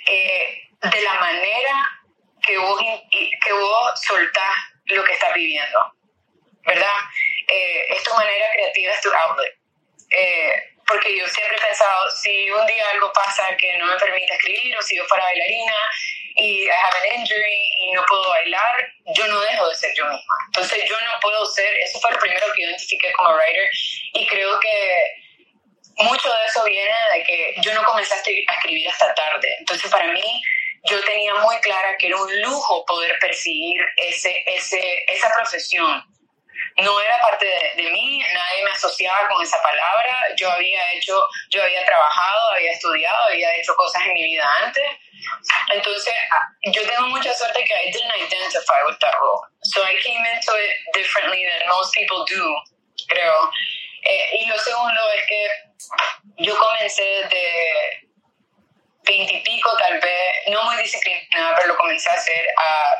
eh, 0.08 0.68
de 0.82 1.02
la 1.02 1.14
manera 1.20 2.02
que 2.42 2.58
vos, 2.58 2.80
que 3.10 3.52
vos 3.52 4.00
soltás 4.02 4.56
lo 4.86 5.04
que 5.04 5.12
estás 5.12 5.32
viviendo, 5.34 5.94
¿verdad? 6.66 6.98
Eh, 7.48 7.86
es 7.88 8.02
tu 8.02 8.14
manera 8.14 8.46
creativa, 8.52 8.92
es 8.92 9.00
tu 9.00 9.12
outlet. 9.12 9.54
Eh, 10.10 10.72
porque 10.86 11.16
yo 11.16 11.26
siempre 11.28 11.56
he 11.56 11.66
pensado, 11.66 12.10
si 12.10 12.50
un 12.50 12.66
día 12.66 12.90
algo 12.90 13.12
pasa 13.12 13.56
que 13.56 13.76
no 13.78 13.86
me 13.86 13.96
permite 13.96 14.34
escribir, 14.34 14.76
o 14.76 14.82
si 14.82 14.96
yo 14.96 15.04
fuera 15.06 15.24
bailarina 15.24 15.74
y 16.36 16.66
I 16.66 16.70
have 16.70 16.96
an 16.98 17.20
injury 17.20 17.70
y 17.78 17.92
no 17.92 18.04
puedo 18.06 18.28
bailar, 18.28 18.92
yo 19.14 19.26
no 19.26 19.40
dejo 19.40 19.68
de 19.68 19.74
ser 19.76 19.94
yo 19.94 20.04
misma. 20.06 20.34
Entonces 20.48 20.88
yo 20.88 21.00
no 21.00 21.20
puedo 21.20 21.46
ser, 21.46 21.74
eso 21.76 22.00
fue 22.00 22.12
lo 22.12 22.18
primero 22.18 22.46
que 22.54 22.62
identifiqué 22.62 23.12
como 23.12 23.34
writer 23.34 23.70
y 24.14 24.26
creo 24.26 24.58
que 24.60 25.22
mucho 25.98 26.32
de 26.32 26.46
eso 26.46 26.64
viene 26.64 26.94
de 27.14 27.22
que 27.22 27.54
yo 27.62 27.74
no 27.74 27.84
comencé 27.84 28.14
a 28.14 28.54
escribir 28.54 28.88
hasta 28.88 29.14
tarde. 29.14 29.56
Entonces 29.60 29.90
para 29.90 30.06
mí 30.12 30.42
yo 30.84 31.02
tenía 31.04 31.34
muy 31.36 31.56
clara 31.60 31.96
que 31.96 32.08
era 32.08 32.16
un 32.16 32.42
lujo 32.42 32.84
poder 32.86 33.18
perseguir 33.20 33.80
ese, 33.96 34.42
ese, 34.46 35.04
esa 35.08 35.30
profesión 35.34 36.11
no 36.82 37.00
era 37.00 37.20
parte 37.20 37.46
de, 37.76 37.90
mí, 37.90 38.18
nadie 38.18 38.64
me 38.64 38.70
asociaba 38.70 39.28
con 39.28 39.42
esa 39.42 39.60
palabra, 39.62 40.34
yo 40.36 40.50
había 40.50 40.92
hecho, 40.92 41.16
yo 41.50 41.62
había 41.62 41.84
trabajado, 41.84 42.50
había 42.50 42.72
estudiado, 42.72 43.28
había 43.28 43.56
hecho 43.56 43.74
cosas 43.76 44.02
en 44.06 44.14
mi 44.14 44.22
vida 44.24 44.48
antes. 44.62 44.84
Entonces, 45.70 46.14
ah, 46.30 46.48
yo 46.72 46.82
tengo 46.86 47.08
mucha 47.08 47.32
suerte 47.34 47.64
que 47.64 47.74
I 47.74 47.92
didn't 47.92 48.14
identify 48.16 48.82
with 48.86 48.98
that 49.00 49.14
role. 49.20 49.40
So 49.62 49.82
I 49.82 50.00
came 50.02 50.24
into 50.26 50.52
it 50.56 50.76
differently 50.94 51.44
than 51.44 51.68
most 51.68 51.94
people 51.94 52.24
do, 52.26 52.54
creo. 53.08 53.50
Eh, 54.04 54.38
y 54.40 54.46
lo 54.46 54.58
segundo 54.58 55.00
es 55.12 55.26
que 55.26 55.46
yo 56.38 56.58
comencé 56.58 57.02
de 57.28 58.08
veintipico, 59.04 59.76
tal 59.78 60.00
vez, 60.00 60.32
no 60.48 60.64
muy 60.64 60.76
disciplinada, 60.76 61.54
pero 61.56 61.68
lo 61.68 61.76
comencé 61.76 62.10
a 62.10 62.14
hacer 62.14 62.48
a, 62.56 62.94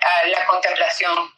a 0.00 0.26
la 0.26 0.46
contemplación 0.46 1.33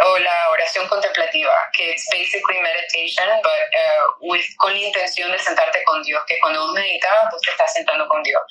o 0.00 0.18
la 0.18 0.50
oración 0.50 0.88
contemplativa, 0.88 1.54
que 1.72 1.92
es 1.92 2.06
basically 2.10 2.60
meditation, 2.60 3.28
but 3.42 3.50
uh, 3.50 4.28
with, 4.28 4.44
con 4.58 4.72
la 4.72 4.78
intención 4.78 5.30
de 5.30 5.38
sentarte 5.38 5.84
con 5.84 6.02
Dios, 6.02 6.22
que 6.26 6.38
cuando 6.40 6.62
vos 6.62 6.72
meditas, 6.72 7.12
vos 7.30 7.40
te 7.42 7.50
estás 7.50 7.72
sentando 7.72 8.08
con 8.08 8.22
Dios. 8.22 8.42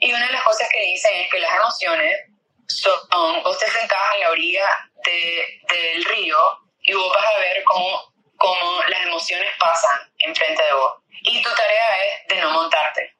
Y 0.00 0.12
una 0.12 0.26
de 0.26 0.32
las 0.32 0.42
cosas 0.42 0.68
que 0.70 0.80
dicen 0.80 1.12
es 1.14 1.30
que 1.30 1.40
las 1.40 1.54
emociones 1.56 2.20
son, 2.68 3.42
vos 3.42 3.58
te 3.58 3.70
sentás 3.70 4.00
a 4.12 4.18
la 4.18 4.30
orilla 4.30 4.90
de, 5.04 5.60
del 5.68 6.04
río 6.04 6.38
y 6.82 6.94
vos 6.94 7.12
vas 7.14 7.26
a 7.26 7.38
ver 7.38 7.62
cómo 7.64 8.10
cómo 8.40 8.82
las 8.88 9.02
emociones 9.02 9.52
pasan 9.58 10.00
enfrente 10.18 10.62
de 10.62 10.72
vos. 10.72 10.94
Y 11.22 11.42
tu 11.42 11.54
tarea 11.54 12.04
es 12.04 12.28
de 12.28 12.40
no 12.40 12.50
montarte. 12.50 13.14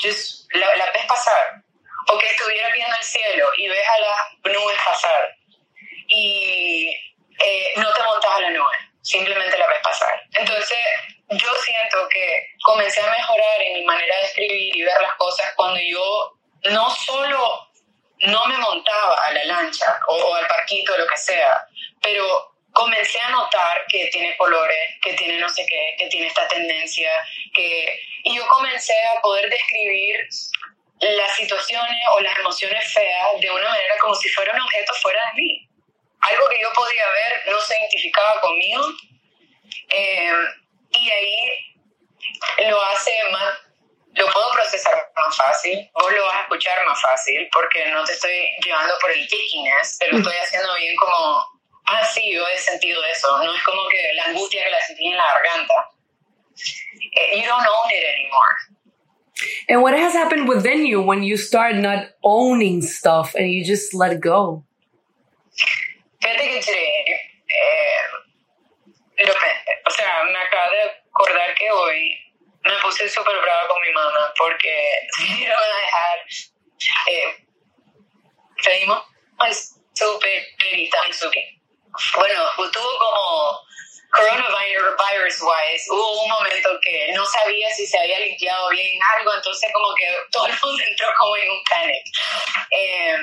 Just, 0.00 0.46
la, 0.54 0.76
la 0.76 0.90
ves 0.92 1.04
pasar. 1.06 1.62
O 2.08 2.18
que 2.18 2.26
estuvieras 2.26 2.72
viendo 2.72 2.96
el 2.96 3.02
cielo 3.02 3.48
y 3.56 3.68
ves 3.68 3.88
a 3.88 3.98
las 3.98 4.54
nubes 4.54 4.78
pasar. 4.84 5.36
Y 6.12 6.90
eh, 7.38 7.72
no 7.76 7.92
te 7.92 8.02
montas 8.02 8.30
a 8.36 8.40
la 8.40 8.50
nube, 8.50 8.76
simplemente 9.00 9.56
la 9.56 9.66
ves 9.68 9.78
pasar. 9.82 10.20
Entonces, 10.32 10.78
yo 11.30 11.54
siento 11.64 12.08
que 12.08 12.46
comencé 12.62 13.00
a 13.00 13.10
mejorar 13.10 13.62
en 13.62 13.74
mi 13.74 13.84
manera 13.84 14.16
de 14.16 14.24
escribir 14.24 14.76
y 14.76 14.82
ver 14.82 15.00
las 15.00 15.14
cosas 15.14 15.52
cuando 15.56 15.80
yo 15.80 16.36
no 16.64 16.90
solo 16.90 17.70
no 18.18 18.44
me 18.46 18.58
montaba 18.58 19.16
a 19.26 19.32
la 19.32 19.44
lancha 19.44 19.98
o, 20.08 20.34
al 20.34 20.46
parquito, 20.46 20.96
lo 20.96 21.06
que 21.06 21.16
sea, 21.16 21.64
pero 22.02 22.54
comencé 22.72 23.20
a 23.20 23.30
notar 23.30 23.84
que 23.88 24.08
tiene 24.12 24.36
colores, 24.36 24.96
que 25.02 25.14
tiene 25.14 25.38
no 25.38 25.48
sé 25.48 25.64
qué, 25.66 25.94
que 25.98 26.08
tiene 26.08 26.26
esta 26.26 26.46
tendencia, 26.48 27.10
que... 27.54 28.00
Y 28.24 28.36
yo 28.36 28.46
comencé 28.48 28.94
a 29.06 29.20
poder 29.22 29.48
describir 29.48 30.28
las 31.00 31.34
situaciones 31.36 31.98
o 32.12 32.20
las 32.20 32.38
emociones 32.38 32.92
feas 32.92 33.40
de 33.40 33.50
una 33.50 33.68
manera 33.68 33.94
como 34.00 34.14
si 34.14 34.28
fuera 34.28 34.52
un 34.52 34.60
objeto 34.60 34.92
fuera 35.00 35.20
de 35.30 35.42
mí. 35.42 35.69
Algo 36.20 36.48
que 36.48 36.60
yo 36.60 36.72
podía 36.72 37.04
ver 37.10 37.52
no 37.52 37.60
se 37.60 37.78
identificaba 37.78 38.40
conmigo. 38.40 38.82
Eh, 39.90 40.32
y 40.92 41.10
ahí 41.10 42.68
lo 42.68 42.82
hace 42.84 43.10
más 43.32 43.54
lo 44.14 44.26
puedo 44.26 44.52
procesar 44.52 44.94
más 45.16 45.36
fácil, 45.36 45.88
vos 45.94 46.12
lo 46.12 46.24
vas 46.24 46.36
a 46.36 46.40
escuchar 46.42 46.84
más 46.86 47.00
fácil 47.00 47.48
porque 47.52 47.86
no 47.90 48.04
te 48.04 48.12
estoy 48.12 48.50
llevando 48.64 48.94
por 49.00 49.10
el 49.10 49.26
tickiness, 49.28 49.98
te 49.98 50.08
lo 50.08 50.18
estoy 50.18 50.34
haciendo 50.34 50.74
bien 50.74 50.96
como, 50.96 51.44
ah, 51.86 52.04
sí, 52.04 52.32
yo 52.32 52.46
he 52.48 52.58
sentido 52.58 53.02
eso, 53.04 53.38
no 53.38 53.54
es 53.54 53.62
como 53.62 53.88
que 53.88 54.14
la 54.14 54.24
angustia 54.24 54.64
que 54.64 54.70
la 54.70 54.80
sentí 54.80 55.06
en 55.06 55.16
la 55.16 55.24
garganta. 55.24 55.74
Eh, 57.12 57.40
you 57.40 57.46
don't 57.46 57.66
own 57.66 57.90
it 57.90 58.04
anymore. 58.04 58.56
And 59.68 59.82
what 59.82 59.94
has 59.94 60.12
happened 60.12 60.48
within 60.48 60.84
you 60.84 61.00
when 61.00 61.22
you 61.22 61.36
start 61.36 61.76
not 61.76 62.10
owning 62.22 62.82
stuff 62.82 63.34
and 63.34 63.50
you 63.50 63.64
just 63.64 63.94
let 63.94 64.20
go? 64.20 64.64
Fíjate 66.20 66.60
que 66.60 67.12
eh, 67.48 68.02
lo, 69.18 69.32
o 69.32 69.90
sea, 69.90 70.24
me 70.24 70.38
acabo 70.38 70.70
de 70.72 70.82
acordar 70.82 71.54
que 71.54 71.70
hoy 71.70 72.30
me 72.62 72.76
puse 72.82 73.08
súper 73.08 73.40
brava 73.40 73.68
con 73.68 73.80
mi 73.82 73.92
mamá 73.92 74.32
porque 74.36 74.90
vinieron 75.18 75.58
a 75.58 75.76
dejar. 75.76 76.18
Eh, 77.06 77.46
pedimos 78.62 79.04
súper 79.94 80.46
Mizuki. 81.06 81.60
Bueno, 82.16 82.44
tuvo 82.56 82.98
como 82.98 83.60
coronavirus 84.12 85.42
wise, 85.42 85.90
hubo 85.90 86.22
un 86.24 86.30
momento 86.30 86.70
que 86.82 87.12
no 87.14 87.24
sabía 87.26 87.70
si 87.70 87.86
se 87.86 87.98
había 87.98 88.20
limpiado 88.20 88.68
bien 88.70 89.00
algo, 89.18 89.34
entonces 89.34 89.70
como 89.72 89.94
que 89.94 90.06
todo 90.30 90.46
el 90.46 90.52
mundo 90.62 90.82
entró 90.88 91.08
como 91.18 91.36
en 91.36 91.50
un 91.50 91.62
panic. 91.64 92.04
Eh, 92.70 93.16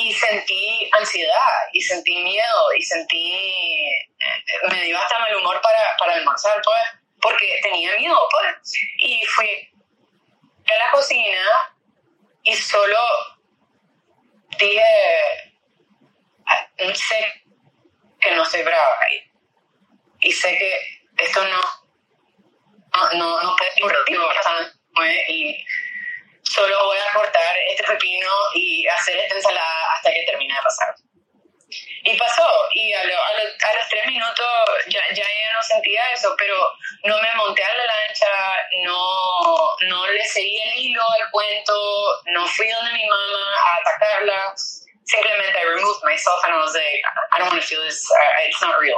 y 0.00 0.12
sentí 0.14 0.90
ansiedad, 0.92 1.68
y 1.72 1.80
sentí 1.82 2.22
miedo, 2.22 2.72
y 2.76 2.82
sentí, 2.82 3.34
eh, 3.34 4.08
me 4.70 4.84
dio 4.84 4.98
hasta 4.98 5.18
mal 5.18 5.36
humor 5.36 5.60
para, 5.60 5.96
para 5.98 6.14
almorzar, 6.14 6.60
pues 6.64 6.80
porque 7.20 7.60
tenía 7.62 7.94
miedo, 7.96 8.18
pues. 8.30 8.72
Y 8.98 9.24
fui 9.26 9.68
a 10.66 10.86
la 10.86 10.90
cocina 10.90 11.42
y 12.44 12.56
solo 12.56 12.98
dije, 14.58 14.82
ah, 16.46 16.68
sé 16.94 17.44
que 18.20 18.30
no 18.32 18.44
soy 18.44 18.62
brava 18.62 18.98
y, 20.20 20.32
sé 20.32 20.56
que 20.56 21.24
esto 21.24 21.44
no, 21.44 21.60
no, 22.94 23.12
no, 23.14 23.42
no 23.42 23.56
puede 23.56 23.72
ser 23.72 24.74
y 25.28 25.64
solo 26.60 26.84
voy 26.84 26.98
a 26.98 27.12
cortar 27.12 27.56
este 27.68 27.84
pepino 27.84 28.30
y 28.54 28.86
hacer 28.86 29.16
esta 29.16 29.34
ensalada 29.34 29.92
hasta 29.94 30.12
que 30.12 30.24
termine 30.24 30.54
de 30.54 30.60
pasar. 30.60 30.94
Y 32.02 32.16
pasó, 32.18 32.46
y 32.72 32.92
a, 32.92 33.04
los 33.04 33.88
tres 33.88 34.06
minutos 34.06 34.46
ya, 34.88 35.00
ya 35.12 35.24
no 35.54 35.62
sentía 35.62 36.12
eso, 36.12 36.34
pero 36.38 36.54
no 37.04 37.20
me 37.20 37.34
monté 37.34 37.62
a 37.62 37.74
la 37.74 37.86
lancha, 37.86 38.26
no, 38.84 39.76
no 39.88 40.06
le 40.06 40.24
seguí 40.24 40.60
el 40.60 40.76
hilo 40.76 41.02
al 41.02 41.30
cuento, 41.30 42.22
no 42.26 42.46
fui 42.46 42.68
donde 42.68 42.92
mi 42.92 43.06
mamá 43.06 43.54
a 43.58 43.76
atacarla. 43.76 44.54
Simplemente 45.04 45.58
I 45.58 45.64
removed 45.64 46.04
myself 46.04 46.40
and 46.44 46.54
I 46.54 46.58
was 46.58 46.74
like, 46.74 47.02
I 47.32 47.38
don't 47.38 47.48
want 47.48 47.60
to 47.60 47.66
feel 47.66 47.82
this, 47.82 48.04
it's 48.46 48.60
not 48.60 48.78
real. 48.80 48.96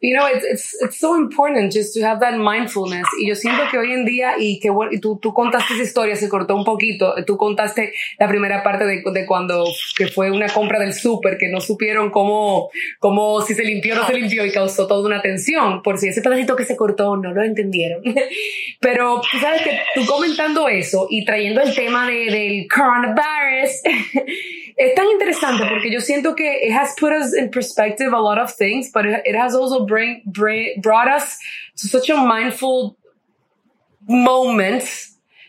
You 0.00 0.16
know, 0.16 0.26
it's, 0.26 0.44
it's, 0.44 0.82
it's 0.82 0.98
so 0.98 1.16
important 1.16 1.72
just 1.72 1.94
to 1.94 2.02
have 2.02 2.20
that 2.20 2.36
mindfulness. 2.36 3.06
Y 3.20 3.28
yo 3.28 3.34
siento 3.34 3.68
que 3.70 3.78
hoy 3.78 3.92
en 3.92 4.04
día, 4.04 4.34
y 4.38 4.58
que 4.60 4.70
bueno, 4.70 4.92
tú, 5.00 5.18
tú 5.18 5.32
contaste 5.32 5.74
esa 5.74 5.82
historia, 5.82 6.16
se 6.16 6.28
cortó 6.28 6.54
un 6.56 6.64
poquito. 6.64 7.14
Tú 7.26 7.36
contaste 7.36 7.92
la 8.18 8.28
primera 8.28 8.62
parte 8.62 8.84
de, 8.84 9.02
de 9.04 9.26
cuando 9.26 9.64
que 9.96 10.08
fue 10.08 10.30
una 10.30 10.48
compra 10.48 10.78
del 10.78 10.92
súper, 10.92 11.38
que 11.38 11.48
no 11.48 11.60
supieron 11.60 12.10
cómo, 12.10 12.70
cómo 12.98 13.42
si 13.42 13.54
se 13.54 13.64
limpió 13.64 13.94
o 13.94 13.98
no 13.98 14.06
se 14.06 14.14
limpió 14.14 14.44
y 14.44 14.52
causó 14.52 14.86
toda 14.86 15.06
una 15.06 15.22
tensión. 15.22 15.82
Por 15.82 15.98
si 15.98 16.08
ese 16.08 16.22
pedacito 16.22 16.56
que 16.56 16.64
se 16.64 16.76
cortó 16.76 17.16
no 17.16 17.32
lo 17.32 17.42
entendieron. 17.42 18.02
Pero 18.80 19.20
tú 19.20 19.38
sabes 19.38 19.62
que 19.62 19.80
tú 19.94 20.06
comentando 20.06 20.68
eso 20.68 21.06
y 21.10 21.24
trayendo 21.24 21.60
el 21.62 21.74
tema 21.74 22.06
de, 22.06 22.30
del 22.30 22.66
coronavirus, 22.68 23.70
es 24.76 24.94
tan 24.94 25.06
interesante 25.06 25.64
porque 25.68 25.90
yo 25.90 26.00
siento 26.00 26.34
que 26.34 26.66
it 26.66 26.72
has 26.72 26.94
put 26.98 27.12
us 27.12 27.34
in 27.34 27.50
perspective 27.50 28.12
a 28.12 28.20
lot 28.20 28.38
of 28.38 28.52
things, 28.54 28.90
but 28.92 29.04
it, 29.06 29.36
has 29.36 29.54
also 29.54 29.63
bring, 29.86 30.22
bring, 30.26 30.80
brought 30.80 31.08
us 31.08 31.38
to 31.76 31.88
such 31.88 32.10
a 32.10 32.16
mindful 32.16 32.96
moment, 34.08 34.84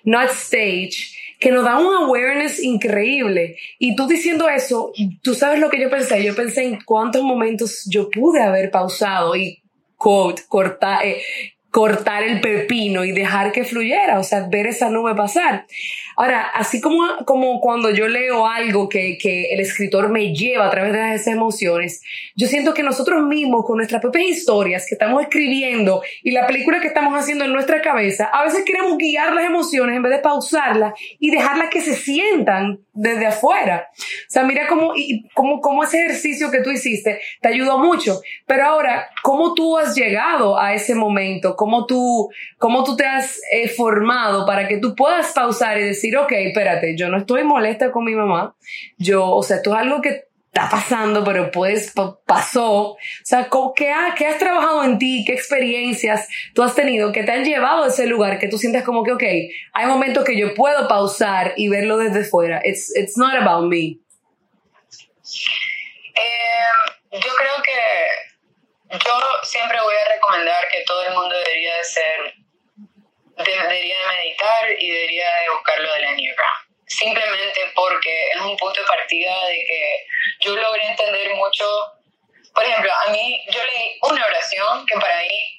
not 0.04 0.30
stage, 0.32 1.16
que 1.40 1.52
nos 1.52 1.66
da 1.66 1.78
un 1.78 1.94
awareness 2.04 2.60
increíble. 2.60 3.58
Y 3.80 3.96
tú 3.96 4.08
diciendo 4.08 4.48
eso, 4.50 4.92
tú 5.22 5.36
sabes 5.36 5.60
lo 5.60 5.70
que 5.70 5.80
yo 5.80 5.90
pensé. 5.90 6.24
Yo 6.24 6.36
pensé 6.36 6.64
en 6.64 6.80
cuántos 6.86 7.24
momentos 7.24 7.86
yo 7.90 8.10
pude 8.10 8.42
haber 8.42 8.72
pausado 8.72 9.36
y 9.36 9.62
quote, 9.98 10.44
cortar, 10.48 11.06
eh, 11.06 11.22
cortar 11.76 12.24
el 12.24 12.40
pepino 12.40 13.04
y 13.04 13.12
dejar 13.12 13.52
que 13.52 13.66
fluyera, 13.66 14.18
o 14.18 14.24
sea, 14.24 14.48
ver 14.50 14.66
esa 14.66 14.90
nube 14.90 15.14
pasar. 15.14 15.66
Ahora, 16.16 16.48
así 16.54 16.80
como, 16.80 17.04
como 17.26 17.60
cuando 17.60 17.90
yo 17.90 18.08
leo 18.08 18.48
algo 18.48 18.88
que, 18.88 19.18
que 19.18 19.54
el 19.54 19.60
escritor 19.60 20.08
me 20.08 20.34
lleva 20.34 20.68
a 20.68 20.70
través 20.70 20.94
de 20.94 21.16
esas 21.16 21.28
emociones, 21.28 22.02
yo 22.34 22.48
siento 22.48 22.74
que 22.74 22.82
nosotros 22.82 23.24
mismos, 23.24 23.66
con 23.66 23.76
nuestras 23.76 24.02
propias 24.02 24.26
historias 24.30 24.86
que 24.88 24.96
estamos 24.96 25.22
escribiendo 25.22 26.02
y 26.24 26.32
la 26.32 26.48
película 26.48 26.80
que 26.80 26.88
estamos 26.88 27.14
haciendo 27.20 27.44
en 27.44 27.52
nuestra 27.52 27.82
cabeza, 27.82 28.30
a 28.32 28.46
veces 28.46 28.64
queremos 28.64 28.98
guiar 28.98 29.34
las 29.34 29.44
emociones 29.44 29.98
en 29.98 30.04
vez 30.04 30.14
de 30.14 30.20
pausarlas 30.20 30.94
y 31.20 31.30
dejarlas 31.30 31.70
que 31.70 31.82
se 31.82 31.96
sientan 31.96 32.80
desde 32.94 33.28
afuera. 33.28 33.90
O 33.94 34.30
sea, 34.30 34.44
mira 34.44 34.68
cómo, 34.68 34.94
y 34.96 35.28
cómo, 35.34 35.60
cómo 35.60 35.84
ese 35.84 36.06
ejercicio 36.06 36.50
que 36.50 36.62
tú 36.62 36.72
hiciste 36.72 37.20
te 37.42 37.50
ayudó 37.50 37.80
mucho. 37.80 38.22
Pero 38.48 38.66
ahora, 38.66 39.10
¿cómo 39.22 39.54
tú 39.54 39.78
has 39.78 39.94
llegado 39.94 40.58
a 40.58 40.74
ese 40.74 40.96
momento? 40.96 41.58
¿Cómo 41.66 41.88
tú, 41.88 42.30
cómo 42.60 42.84
tú 42.84 42.96
te 42.96 43.08
has 43.08 43.42
eh, 43.52 43.68
formado 43.70 44.46
para 44.46 44.68
que 44.68 44.78
tú 44.78 44.94
puedas 44.94 45.32
pausar 45.34 45.80
y 45.80 45.84
decir, 45.84 46.16
ok, 46.16 46.32
espérate, 46.32 46.96
yo 46.96 47.10
no 47.10 47.18
estoy 47.18 47.44
molesta 47.44 47.92
con 47.92 48.06
mi 48.06 48.14
mamá, 48.14 48.56
yo, 49.00 49.26
o 49.32 49.42
sea, 49.42 49.58
esto 49.58 49.74
es 49.74 49.82
algo 49.82 50.00
que 50.00 50.26
está 50.46 50.70
pasando, 50.70 51.24
pero 51.24 51.50
pues 51.50 51.92
pasó. 52.28 52.92
O 52.92 52.98
sea, 53.24 53.50
¿qué, 53.76 53.92
¿qué 54.16 54.28
has 54.28 54.38
trabajado 54.38 54.84
en 54.84 55.00
ti? 55.00 55.24
¿Qué 55.26 55.34
experiencias 55.34 56.30
tú 56.54 56.62
has 56.62 56.76
tenido 56.76 57.12
que 57.12 57.24
te 57.24 57.32
han 57.32 57.44
llevado 57.44 57.86
a 57.86 57.88
ese 57.88 58.06
lugar 58.06 58.38
que 58.38 58.48
tú 58.48 58.60
sientes 58.60 58.84
como 58.84 59.04
que, 59.04 59.14
ok, 59.14 59.24
hay 59.74 59.88
momentos 59.88 60.24
que 60.24 60.38
yo 60.38 60.54
puedo 60.54 60.88
pausar 60.88 61.56
y 61.58 61.68
verlo 61.68 61.98
desde 61.98 62.26
fuera. 62.26 62.62
It's, 62.64 62.96
it's 62.96 63.18
not 63.18 63.34
about 63.34 63.68
me. 63.68 63.98
Eh, 66.14 66.62
yo 67.12 67.20
creo 67.20 67.64
que 67.64 68.35
yo 69.00 69.20
siempre 69.44 69.82
voy 69.82 69.96
a 69.96 70.14
recomendar 70.14 70.68
que 70.70 70.82
todo 70.82 71.04
el 71.04 71.14
mundo 71.14 71.36
debería 71.36 71.78
de 71.78 71.84
ser 71.84 72.34
debería 73.44 73.98
de 74.00 74.08
meditar 74.18 74.72
y 74.80 74.92
debería 74.92 75.26
de 75.26 75.50
buscar 75.50 75.80
lo 75.80 75.94
del 75.94 76.04
Enneagram. 76.06 76.54
Simplemente 76.88 77.72
porque 77.76 78.28
es 78.32 78.40
un 78.40 78.56
punto 78.58 78.80
de 78.80 78.88
partida 78.88 79.46
de 79.48 79.66
que 79.66 80.08
yo 80.42 80.56
logré 80.56 80.86
entender 80.88 81.34
mucho. 81.36 81.66
Por 82.54 82.64
ejemplo, 82.64 82.92
a 83.06 83.12
mí, 83.12 83.44
yo 83.50 83.60
leí 83.66 84.00
una 84.04 84.26
oración 84.26 84.86
que 84.86 84.98
para 85.00 85.20
mí, 85.22 85.55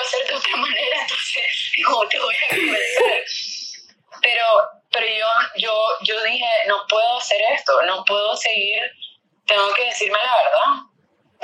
hacer 0.00 0.26
de 0.26 0.34
otra 0.34 0.56
manera, 0.56 1.00
entonces, 1.00 1.44
no 1.88 2.08
te 2.08 2.18
voy 2.18 2.34
a 2.34 2.48
convencer. 2.48 3.24
Pero, 4.22 4.44
pero 4.90 5.06
yo, 5.06 5.26
yo, 5.56 5.88
yo 6.02 6.22
dije, 6.22 6.48
no 6.66 6.86
puedo 6.88 7.18
hacer 7.18 7.40
esto, 7.52 7.82
no 7.82 8.04
puedo 8.04 8.36
seguir, 8.36 8.82
tengo 9.46 9.72
que 9.74 9.84
decirme 9.84 10.18
la 10.18 10.36
verdad. 10.36 10.82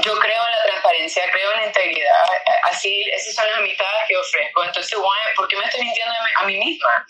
Yo 0.05 0.19
creo 0.19 0.47
en 0.47 0.53
la 0.53 0.63
transparencia, 0.65 1.31
creo 1.31 1.53
en 1.53 1.61
la 1.61 1.67
integridad, 1.67 2.25
así, 2.65 3.03
esas 3.11 3.35
son 3.35 3.47
las 3.47 3.57
amistades 3.57 4.03
que 4.09 4.17
ofrezco. 4.17 4.65
Entonces, 4.65 4.99
¿por 5.37 5.49
qué 5.49 5.57
me 5.57 5.65
estoy 5.67 5.83
mintiendo 5.83 6.15
a 6.39 6.45
mí 6.45 6.57
misma? 6.57 7.07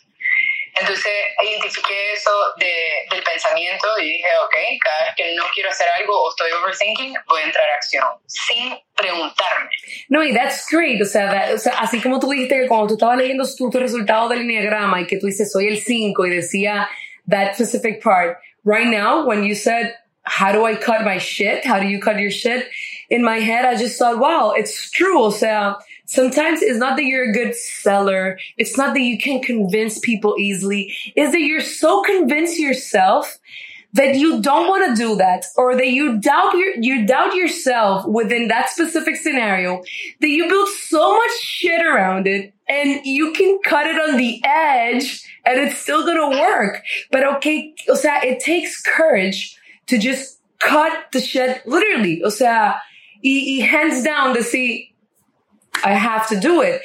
Entonces 0.75 1.12
identifiqué 1.43 2.12
eso 2.14 2.31
de, 2.57 3.07
del 3.11 3.23
pensamiento 3.23 3.87
y 4.00 4.05
dije, 4.05 4.29
ok, 4.45 4.55
cada 4.83 5.05
vez 5.05 5.14
que 5.17 5.35
no 5.35 5.45
quiero 5.52 5.69
hacer 5.69 5.87
algo 5.99 6.19
o 6.19 6.31
estoy 6.31 6.50
overthinking, 6.52 7.14
voy 7.29 7.41
a 7.43 7.45
entrar 7.45 7.69
a 7.71 7.75
acción, 7.76 8.05
sin 8.26 8.75
preguntarme. 8.95 9.71
No, 10.09 10.25
y 10.25 10.33
that's 10.33 10.67
great. 10.71 11.00
O 11.02 11.05
sea, 11.05 11.50
o 11.55 11.59
sea, 11.59 11.75
así 11.79 12.00
como 12.00 12.19
tú 12.19 12.31
dijiste 12.31 12.61
que 12.61 12.69
cuando 12.69 12.87
tú 12.87 12.95
estabas 12.95 13.19
leyendo 13.19 13.45
tu, 13.57 13.71
tu 13.71 13.79
resultado 13.79 14.29
del 14.29 14.41
enneagrama 14.43 15.00
y 15.02 15.07
que 15.07 15.19
tú 15.19 15.26
dices, 15.26 15.52
soy 15.52 15.69
el 15.69 15.79
5 15.79 16.26
y 16.26 16.31
decía 16.31 16.88
that 17.29 17.55
specific 17.55 18.02
part, 18.02 18.38
right 18.64 18.88
now, 18.88 19.26
when 19.26 19.45
you 19.45 19.55
said, 19.55 19.95
how 20.25 20.52
do 20.52 20.64
I 20.64 20.76
cut 20.76 21.05
my 21.05 21.19
shit? 21.19 21.67
How 21.67 21.81
do 21.81 21.87
you 21.87 22.00
cut 22.00 22.19
your 22.19 22.31
shit? 22.31 22.69
In 23.11 23.23
my 23.23 23.41
head, 23.41 23.64
I 23.64 23.76
just 23.76 23.99
thought, 23.99 24.18
wow, 24.18 24.53
it's 24.57 24.90
true. 24.90 25.20
O 25.20 25.31
sea, 25.31 25.77
Sometimes 26.12 26.61
it's 26.61 26.79
not 26.79 26.96
that 26.96 27.07
you're 27.07 27.31
a 27.31 27.33
good 27.33 27.55
seller. 27.55 28.38
It's 28.59 28.77
not 28.77 28.92
that 28.92 29.01
you 29.01 29.18
can 29.18 29.40
convince 29.40 29.98
people 29.98 30.37
easily. 30.38 30.94
It's 31.16 31.33
that 31.33 31.40
you're 31.40 31.62
so 31.62 32.03
convinced 32.03 32.59
yourself 32.59 33.38
that 33.94 34.16
you 34.16 34.42
don't 34.42 34.68
want 34.68 34.94
to 34.94 35.03
do 35.03 35.16
that 35.16 35.46
or 35.57 35.75
that 35.75 35.88
you 35.88 36.18
doubt 36.18 36.53
your, 36.53 36.77
you 36.77 37.07
doubt 37.07 37.35
yourself 37.35 38.07
within 38.07 38.48
that 38.48 38.68
specific 38.68 39.16
scenario 39.16 39.83
that 40.20 40.29
you 40.29 40.51
build 40.51 40.68
so 40.68 41.16
much 41.16 41.31
shit 41.38 41.81
around 41.81 42.27
it 42.27 42.53
and 42.68 43.07
you 43.07 43.33
can 43.33 43.59
cut 43.64 43.87
it 43.87 43.96
on 43.96 44.18
the 44.18 44.38
edge 44.44 45.27
and 45.46 45.61
it's 45.61 45.79
still 45.79 46.05
going 46.05 46.31
to 46.31 46.38
work. 46.38 46.83
But 47.11 47.27
okay, 47.37 47.75
o 47.88 47.94
sea, 47.94 48.20
it 48.22 48.40
takes 48.40 48.83
courage 48.83 49.57
to 49.87 49.96
just 49.96 50.40
cut 50.59 50.92
the 51.12 51.22
shit 51.22 51.66
literally. 51.66 52.22
O 52.22 52.29
sea, 52.29 52.75
y, 53.25 53.61
y 53.61 53.66
hands 53.66 54.05
down 54.05 54.35
to 54.35 54.42
see 54.42 54.91
I 55.85 55.94
have 55.94 56.28
to 56.28 56.38
do 56.38 56.62
it. 56.62 56.80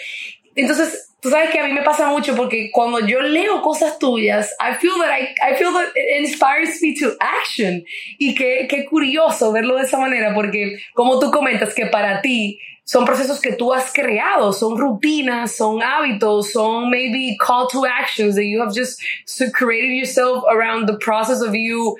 Entonces, 0.56 1.14
tú 1.22 1.30
sabes 1.30 1.52
que 1.52 1.60
a 1.60 1.68
mí 1.68 1.74
me 1.74 1.84
pasa 1.84 2.08
mucho 2.08 2.36
porque 2.36 2.72
cuando 2.72 3.00
yo 3.00 3.22
leo 3.22 3.62
cosas 3.62 4.00
tuyas, 4.00 4.54
I 4.60 4.74
feel 4.76 4.98
that 5.00 5.12
I, 5.12 5.36
I 5.42 5.56
feel 5.56 5.74
that 5.74 5.90
it 5.96 6.26
inspires 6.26 6.82
me 6.82 6.96
to 7.00 7.16
action. 7.20 7.84
Y 8.18 8.34
qué, 8.36 8.68
qué 8.70 8.86
curioso 8.86 9.52
verlo 9.52 9.76
de 9.78 9.84
esa 9.84 9.98
manera 9.98 10.34
porque 10.34 10.80
como 10.94 11.20
tú 11.20 11.32
comentas 11.32 11.74
que 11.74 11.88
para 11.88 12.22
ti 12.22 12.60
son 12.84 13.06
procesos 13.06 13.42
que 13.42 13.54
tú 13.54 13.74
has 13.74 13.92
creado, 13.92 14.54
son 14.54 14.78
rutinas, 14.78 15.56
son 15.56 15.84
hábitos, 15.84 16.52
son 16.52 16.90
maybe 16.90 17.38
call 17.40 17.68
to 17.68 17.86
actions 17.86 18.36
that 18.36 18.46
you 18.46 18.62
have 18.62 18.74
just 18.74 19.00
created 19.54 19.94
yourself 19.94 20.44
around 20.50 20.88
the 20.88 20.98
process 20.98 21.42
of 21.42 21.54
you 21.54 21.98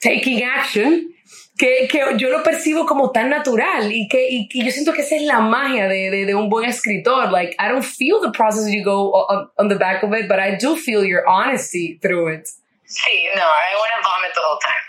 taking 0.00 0.42
action 0.42 1.13
que, 1.56 1.86
que, 1.88 2.00
yo 2.16 2.30
lo 2.30 2.42
percibo 2.42 2.84
como 2.84 3.12
tan 3.12 3.30
natural 3.30 3.92
y 3.92 4.08
que 4.08 4.26
y, 4.28 4.64
yo 4.64 4.70
siento 4.72 4.92
que 4.92 5.02
esa 5.02 5.16
es 5.16 5.22
la 5.22 5.40
magia 5.40 5.86
de, 5.86 6.10
de, 6.10 6.26
de, 6.26 6.34
un 6.34 6.48
buen 6.48 6.68
escritor. 6.68 7.30
Like, 7.30 7.54
I 7.58 7.68
don't 7.68 7.84
feel 7.84 8.20
the 8.20 8.32
process 8.32 8.70
you 8.72 8.82
go 8.84 9.12
on, 9.12 9.48
on, 9.56 9.68
the 9.68 9.76
back 9.76 10.02
of 10.02 10.12
it, 10.14 10.28
but 10.28 10.38
I 10.38 10.56
do 10.56 10.74
feel 10.76 11.04
your 11.04 11.26
honesty 11.28 11.98
through 12.02 12.34
it. 12.34 12.48
Sí, 12.86 13.28
no, 13.34 13.42
I 13.42 13.74
want 13.78 13.92
to 13.96 14.02
vomit 14.02 14.34
the 14.34 14.42
whole 14.44 14.58
time. 14.58 14.84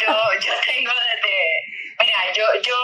yo, 0.00 0.12
yo 0.40 0.52
tengo 0.66 0.92
desde, 0.92 1.36
mira, 2.00 2.32
yo, 2.34 2.44
yo 2.62 2.76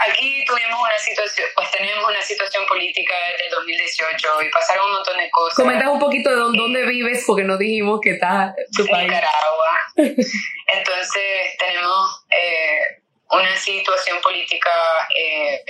aquí 0.00 0.44
tuvimos 0.44 0.80
una 0.80 0.98
situación, 0.98 1.48
pues 1.54 1.70
tenemos 1.70 2.08
una 2.08 2.22
situación 2.22 2.64
política 2.66 3.14
desde 3.32 3.46
el 3.46 3.50
2018 3.52 4.42
y 4.42 4.50
pasaron 4.50 4.86
un 4.86 4.92
montón 4.92 5.16
de 5.18 5.30
cosas. 5.30 5.56
Comentas 5.56 5.88
un 5.88 5.98
poquito 5.98 6.30
de 6.30 6.36
dónde, 6.36 6.86
vives, 6.86 7.24
porque 7.26 7.44
no 7.44 7.56
dijimos 7.56 8.00
que 8.02 8.12
está 8.12 8.54
tu 8.76 8.86
país. 8.86 9.08
Nicaragua. 9.08 9.70
Entonces 9.96 11.56
tenemos 11.58 12.24
eh, 12.30 13.02
una 13.30 13.56
situación 13.56 14.20
política 14.22 14.70
eh, 15.16 15.64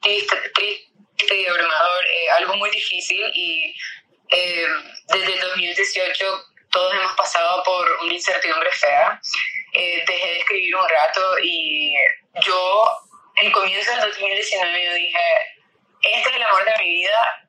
triste, 0.00 0.36
y 1.18 1.46
abrumador, 1.46 2.04
eh, 2.06 2.30
algo 2.38 2.56
muy 2.56 2.70
difícil 2.70 3.20
y 3.34 3.74
desde 4.28 5.34
el 5.34 5.40
2018 5.40 6.24
todos 6.70 6.94
hemos 6.94 7.12
pasado 7.14 7.62
por 7.64 7.86
una 8.04 8.14
incertidumbre 8.14 8.70
fea. 8.70 9.20
dejé 9.72 10.06
de 10.06 10.38
escribir 10.38 10.76
un 10.76 10.88
rato 10.88 11.20
y 11.42 11.94
yo 12.46 12.86
el 13.36 13.52
comienzo 13.52 13.90
del 13.92 14.00
2019 14.00 14.84
yo 14.84 14.94
dije, 14.94 15.18
este 16.02 16.30
es 16.30 16.36
el 16.36 16.42
amor 16.42 16.64
de 16.64 16.78
mi 16.78 16.90
vida, 16.90 17.48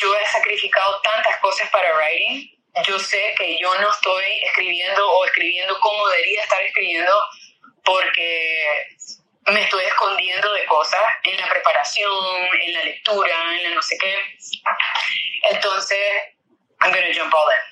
yo 0.00 0.14
he 0.14 0.26
sacrificado 0.26 1.00
tantas 1.02 1.36
cosas 1.38 1.68
para 1.70 1.96
writing, 1.96 2.60
yo 2.86 2.98
sé 2.98 3.34
que 3.36 3.58
yo 3.58 3.74
no 3.80 3.90
estoy 3.90 4.24
escribiendo 4.44 5.10
o 5.10 5.24
escribiendo 5.24 5.78
como 5.80 6.08
debería 6.08 6.42
estar 6.42 6.62
escribiendo 6.62 7.12
porque 7.84 8.96
me 9.46 9.62
estoy 9.62 9.84
escondiendo 9.84 10.52
de 10.52 10.64
cosas 10.66 11.02
en 11.24 11.36
la 11.36 11.48
preparación, 11.48 12.12
en 12.60 12.74
la 12.74 12.84
lectura, 12.84 13.34
en 13.56 13.64
la 13.64 13.70
no 13.70 13.82
sé 13.82 13.96
qué. 13.98 14.16
Entonces, 15.50 15.98
I'm 16.82 16.92
gonna 16.92 17.12
jump 17.12 17.34
all 17.34 17.50
in. 17.50 17.70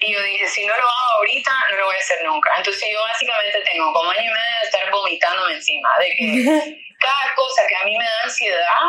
Y 0.00 0.12
yo 0.12 0.22
dije, 0.22 0.46
si 0.46 0.64
no 0.64 0.76
lo 0.76 0.82
hago 0.82 1.14
ahorita, 1.18 1.50
no 1.70 1.76
lo 1.76 1.86
voy 1.86 1.96
a 1.96 1.98
hacer 1.98 2.24
nunca. 2.24 2.50
Entonces 2.56 2.88
yo 2.90 3.00
básicamente 3.02 3.60
tengo 3.70 3.92
como 3.92 4.10
año 4.10 4.20
y 4.20 4.24
medio 4.24 4.60
de 4.62 4.66
estar 4.66 4.90
vomitándome 4.90 5.54
encima, 5.54 5.90
de 5.98 6.10
que 6.16 6.80
cada 7.00 7.34
cosa 7.34 7.62
que 7.68 7.76
a 7.76 7.84
mí 7.84 7.96
me 7.96 8.04
da 8.04 8.22
ansiedad, 8.24 8.80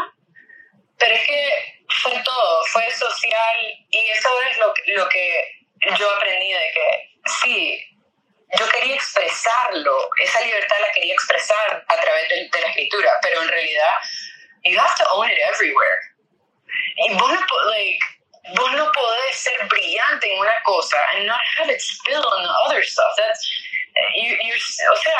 pero 0.97 1.15
es 1.15 1.25
que 1.25 1.83
fue 2.01 2.21
todo, 2.23 2.65
fue 2.65 2.89
social 2.91 3.57
y 3.89 4.09
eso 4.09 4.29
es 4.49 4.57
lo, 4.57 4.73
lo 4.95 5.09
que 5.09 5.59
yo 5.97 6.15
aprendí 6.15 6.51
de 6.51 6.71
que 6.73 7.09
sí, 7.25 7.89
yo 8.57 8.67
quería 8.69 8.95
expresarlo, 8.95 10.09
esa 10.21 10.41
libertad 10.41 10.77
la 10.81 10.91
quería 10.91 11.13
expresar 11.13 11.85
a 11.87 12.01
través 12.01 12.29
de, 12.29 12.61
la 12.61 12.67
escritura, 12.67 13.11
pero 13.21 13.41
en 13.43 13.47
realidad, 13.47 13.93
you 14.63 14.79
have 14.79 14.95
to 14.97 15.05
own 15.13 15.29
it 15.29 15.37
everywhere. 15.37 15.99
Y 16.97 17.13
vos 17.13 17.31
no, 17.31 17.39
like, 17.69 17.99
vos 18.55 18.71
no 18.73 18.91
podés 18.91 19.35
ser 19.35 19.67
brillante 19.67 20.33
en 20.33 20.39
una 20.39 20.55
cosa 20.63 20.97
and 21.13 21.27
not 21.27 21.39
have 21.57 21.71
it 21.71 21.79
spill 21.79 22.25
on 22.25 22.43
the 22.43 22.53
other 22.65 22.83
stuff. 22.83 23.15
That's, 23.17 23.47
you, 24.15 24.35
o 24.35 24.95
sea, 24.95 25.19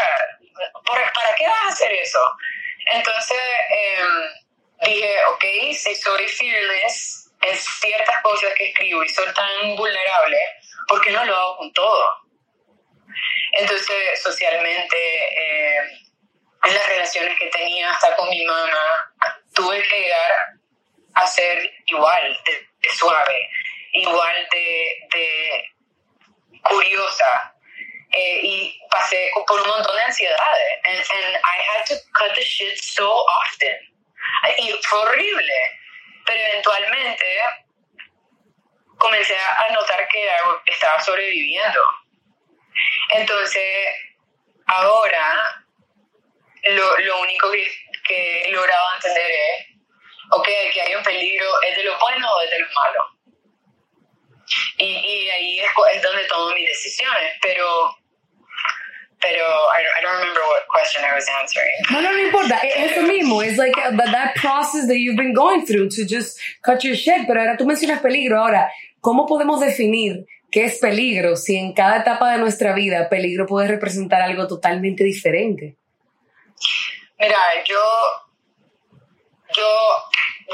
¿para 0.86 1.36
qué 1.38 1.48
vas 1.48 1.64
a 1.66 1.68
hacer 1.68 1.94
eso? 1.94 2.20
Entonces 2.92 3.38
em, 3.70 4.90
dije, 4.90 5.16
ok, 5.30 5.44
si 5.74 5.96
soy 5.96 6.28
fearless 6.28 7.32
en 7.42 7.56
ciertas 7.56 8.22
cosas 8.22 8.54
que 8.56 8.70
escribo 8.70 9.04
y 9.04 9.10
soy 9.10 9.32
tan 9.34 9.76
vulnerable, 9.76 10.38
¿por 10.88 11.02
qué 11.02 11.12
no 11.12 11.24
lo 11.26 11.36
hago 11.36 11.58
con 11.58 11.74
todo? 11.74 12.30
Entonces, 13.54 14.22
socialmente, 14.22 14.98
em, 15.38 15.88
en 16.64 16.74
las 16.74 16.88
relaciones 16.88 17.38
que 17.40 17.48
tenía 17.48 17.92
hasta 17.92 18.16
con 18.16 18.30
mi 18.30 18.44
mamá, 18.46 19.14
tuve 19.54 19.82
que 19.84 20.00
llegar 20.00 20.32
a 21.16 21.28
ser 21.28 21.72
igual 21.88 22.40
de, 22.46 22.90
suave, 22.90 23.50
igual 23.94 24.48
de, 24.52 25.08
de 25.14 25.72
curiosa, 26.62 27.56
eh, 28.12 28.40
y 28.44 28.80
pasé 28.90 29.32
por 29.48 29.62
un 29.62 29.68
montón 29.68 29.96
de 29.96 30.02
ansiedades. 30.04 30.80
And, 30.86 30.98
and 30.98 31.36
I 31.44 31.58
had 31.70 31.86
to 31.88 31.96
cut 32.14 32.34
the 32.36 32.42
shit 32.42 32.78
so 32.78 33.08
often. 33.08 33.76
Y 34.58 34.74
fue 34.84 35.00
horrible. 35.00 35.54
Pero 36.26 36.40
eventualmente 36.40 37.42
comencé 38.98 39.36
a 39.38 39.72
notar 39.72 40.08
que 40.08 40.30
estaba 40.66 41.00
sobreviviendo. 41.02 41.82
Entonces, 43.10 43.96
ahora 44.68 45.66
lo, 46.64 46.98
lo 46.98 47.22
único 47.22 47.52
que, 47.52 47.72
que, 48.04 48.44
he 48.44 48.52
logrado 48.52 48.96
entender 48.96 49.32
es, 49.32 49.68
ok, 50.32 50.48
que 50.74 50.82
hay 50.82 50.96
un 50.96 51.04
peligro, 51.04 51.62
¿es 51.62 51.78
de 51.78 51.84
lo 51.84 51.98
bueno 52.00 52.32
o 52.32 52.42
es 52.42 52.52
de 52.52 52.60
lo 52.60 52.68
malo? 52.72 53.20
Y, 54.78 54.86
y 54.86 55.30
ahí 55.30 55.60
es, 55.60 55.72
es 55.94 56.02
donde 56.02 56.24
tomo 56.26 56.54
mis 56.54 56.68
decisiones, 56.68 57.38
pero 57.42 57.99
pero 59.22 59.44
I 59.44 59.84
don't, 59.84 59.96
I 59.98 60.02
don't 60.02 60.18
remember 60.20 60.42
what 60.48 60.64
question 60.70 61.04
I 61.04 61.14
was 61.14 61.28
answering. 61.42 61.76
No, 61.92 62.02
no, 62.02 62.12
no 62.12 62.24
importa. 62.24 62.60
Es 62.64 62.92
eso 62.92 63.02
mismo. 63.04 63.44
It's 63.44 63.58
like 63.58 63.76
that, 63.76 64.12
that 64.12 64.36
process 64.36 64.88
that 64.88 64.98
you've 64.98 65.18
been 65.18 65.34
going 65.34 65.66
through 65.66 65.90
to 65.90 66.06
just 66.06 66.40
cut 66.64 66.84
your 66.84 66.96
shit. 66.96 67.28
Pero 67.28 67.42
ahora 67.42 67.58
tú 67.58 67.66
mencionas 67.66 68.02
peligro. 68.02 68.40
Ahora, 68.40 68.72
¿cómo 69.02 69.28
podemos 69.28 69.60
definir 69.60 70.26
qué 70.52 70.66
es 70.66 70.80
peligro 70.80 71.36
si 71.36 71.58
en 71.58 71.74
cada 71.74 71.98
etapa 71.98 72.32
de 72.32 72.38
nuestra 72.38 72.74
vida 72.74 73.10
peligro 73.10 73.46
puede 73.46 73.68
representar 73.68 74.22
algo 74.22 74.48
totalmente 74.48 75.04
diferente? 75.04 75.76
Mira, 77.20 77.38
yo, 77.68 77.82
yo, 79.54 79.68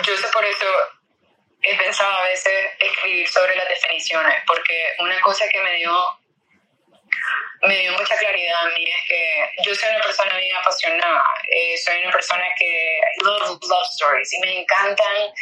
yo 0.06 0.18
sé 0.18 0.28
por 0.34 0.44
eso 0.44 0.66
he 1.62 1.78
pensado 1.78 2.12
a 2.18 2.24
veces 2.24 2.54
escribir 2.80 3.28
sobre 3.28 3.56
las 3.56 3.68
definiciones, 3.70 4.36
porque 4.48 4.74
una 5.00 5.20
cosa 5.22 5.46
que 5.50 5.62
me 5.62 5.76
dio 5.76 5.92
me 7.68 7.78
dio 7.78 7.94
mucha 7.94 8.16
claridad 8.18 8.66
a 8.66 8.70
mí 8.70 8.86
es 8.90 9.08
que 9.08 9.50
yo 9.64 9.76
soy 9.76 9.90
una 9.90 10.04
persona 10.04 10.38
bien 10.38 10.56
apasionada, 10.56 11.24
eh, 11.52 11.78
soy 11.78 12.02
una 12.02 12.12
persona 12.12 12.46
que 12.58 13.02
love 13.24 13.60
love 13.62 13.88
stories 13.94 14.34
y 14.34 14.40
me 14.40 14.60
encantan 14.62 15.34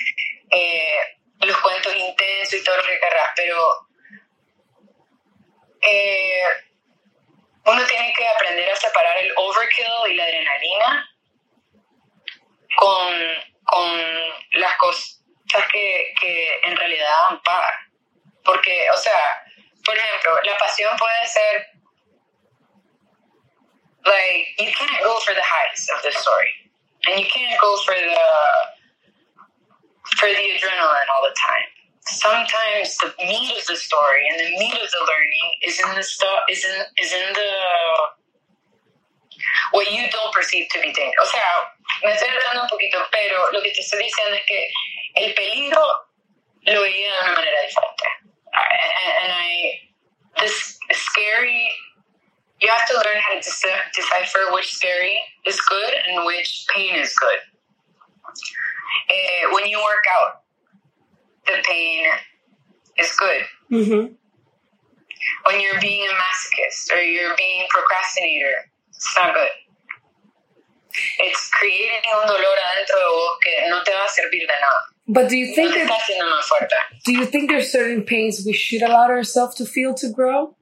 eh, 0.51 0.99
los 1.41 1.57
cuentos 1.57 1.95
intensos 1.95 2.59
y 2.59 2.63
todo 2.63 2.77
lo 2.77 2.83
que 2.83 2.99
querrás, 2.99 3.31
pero 3.35 3.87
eh, 5.81 6.43
uno 7.65 7.85
tiene 7.85 8.13
que 8.13 8.27
aprender 8.27 8.69
a 8.69 8.75
separar 8.75 9.17
el 9.17 9.31
overkill 9.35 10.11
y 10.11 10.15
la 10.15 10.23
adrenalina 10.23 11.09
con, 12.75 13.13
con 13.65 13.99
las 14.51 14.75
cosas 14.77 15.19
que, 15.71 16.13
que 16.19 16.59
en 16.63 16.75
realidad 16.75 17.09
dan. 17.29 17.41
Porque, 18.43 18.89
o 18.93 18.97
sea, 18.97 19.43
por 19.85 19.95
ejemplo, 19.95 20.41
la 20.43 20.57
pasión 20.57 20.95
puede 20.97 21.27
ser 21.27 21.72
like 24.05 24.47
you 24.59 24.71
can't 24.71 25.03
go 25.03 25.19
for 25.25 25.33
the 25.33 25.43
highs 25.43 25.87
of 25.95 26.03
the 26.03 26.11
story, 26.11 26.51
and 27.07 27.19
you 27.19 27.27
can't 27.31 27.59
go 27.59 27.77
for 27.85 27.95
the 27.95 28.19
for 30.19 30.27
the 30.27 30.45
adrenaline 30.55 31.09
all 31.15 31.23
the 31.23 31.35
time. 31.39 31.67
Sometimes 32.05 32.97
the 32.99 33.13
meat 33.23 33.55
of 33.57 33.65
the 33.65 33.77
story 33.79 34.27
and 34.27 34.39
the 34.39 34.51
meat 34.59 34.75
of 34.75 34.89
the 34.91 35.03
learning 35.07 35.47
is 35.63 35.79
in 35.79 35.95
the 35.95 36.03
stuff 36.03 36.43
is 36.49 36.65
in 36.65 36.75
is 36.99 37.13
in 37.13 37.33
the 37.33 37.51
what 39.71 39.89
you 39.91 40.03
don't 40.11 40.33
perceive 40.33 40.67
to 40.71 40.79
be 40.81 40.91
danger. 40.93 41.17
O 41.21 41.25
sea, 41.25 41.41
me 42.03 42.11
estoy 42.11 42.29
hablando 42.29 42.63
un 42.63 42.69
poquito, 42.69 42.99
pero 43.11 43.51
lo 43.51 43.61
que 43.61 43.71
te 43.71 43.81
estoy 43.81 44.03
diciendo 44.03 44.35
es 44.35 44.45
que 44.45 44.69
el 45.15 45.33
peligro 45.33 45.81
lo 46.65 46.81
veía 46.81 47.11
de 47.11 47.19
una 47.23 47.33
manera 47.33 47.61
diferente. 47.61 48.05
And, 48.53 49.23
and 49.23 49.31
I, 49.31 49.79
this 50.39 50.77
scary 50.91 51.69
you 52.63 52.69
have 52.71 52.87
to 52.87 52.93
learn 52.95 53.19
how 53.19 53.35
to 53.35 53.41
decipher 53.93 54.39
which 54.53 54.73
scary 54.73 55.19
is 55.45 55.59
good 55.67 55.93
and 56.07 56.25
which 56.25 56.65
pain 56.73 56.95
is 56.95 57.13
good. 57.19 57.39
Uh, 58.23 59.53
when 59.53 59.67
you 59.67 59.77
work 59.77 60.05
out, 60.17 60.43
the 61.45 61.61
pain 61.67 62.05
is 62.97 63.11
good. 63.19 63.41
Mm-hmm. 63.69 64.13
When 65.45 65.61
you're 65.61 65.81
being 65.81 66.07
a 66.07 66.13
masochist 66.13 66.95
or 66.95 67.01
you're 67.01 67.35
being 67.35 67.65
procrastinator, 67.69 68.71
it's 68.89 69.13
not 69.19 69.33
good. 69.33 69.49
It's 71.19 71.49
creating 71.49 72.11
un 72.15 72.27
dolor 72.27 72.55
adentro 72.69 72.95
de 72.95 73.09
vos 73.09 73.37
que 73.43 73.69
no 73.69 73.83
te 73.83 73.91
va 73.91 74.05
a 74.05 74.09
servir 74.09 74.39
de 74.39 74.47
nada. 74.47 74.93
But 75.05 75.27
do 75.27 75.35
you 75.35 75.53
think 75.53 75.75
no 75.75 75.85
that, 75.85 76.69
do 77.03 77.11
you 77.11 77.25
think 77.25 77.49
there's 77.49 77.69
certain 77.69 78.03
pains 78.03 78.43
we 78.45 78.53
should 78.53 78.83
allow 78.83 79.07
ourselves 79.07 79.55
to 79.55 79.65
feel 79.65 79.93
to 79.95 80.09
grow? 80.09 80.55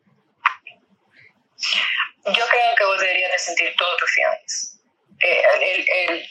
Yo 2.26 2.48
creo 2.48 2.76
que 2.76 2.86
vos 2.86 3.00
deberías 3.00 3.32
de 3.32 3.40
sentir 3.40 3.76
todos 3.78 3.98
tus 3.98 4.12
feelings. 4.12 4.80
Eh, 5.20 5.44
el, 5.62 5.90
el 5.90 6.28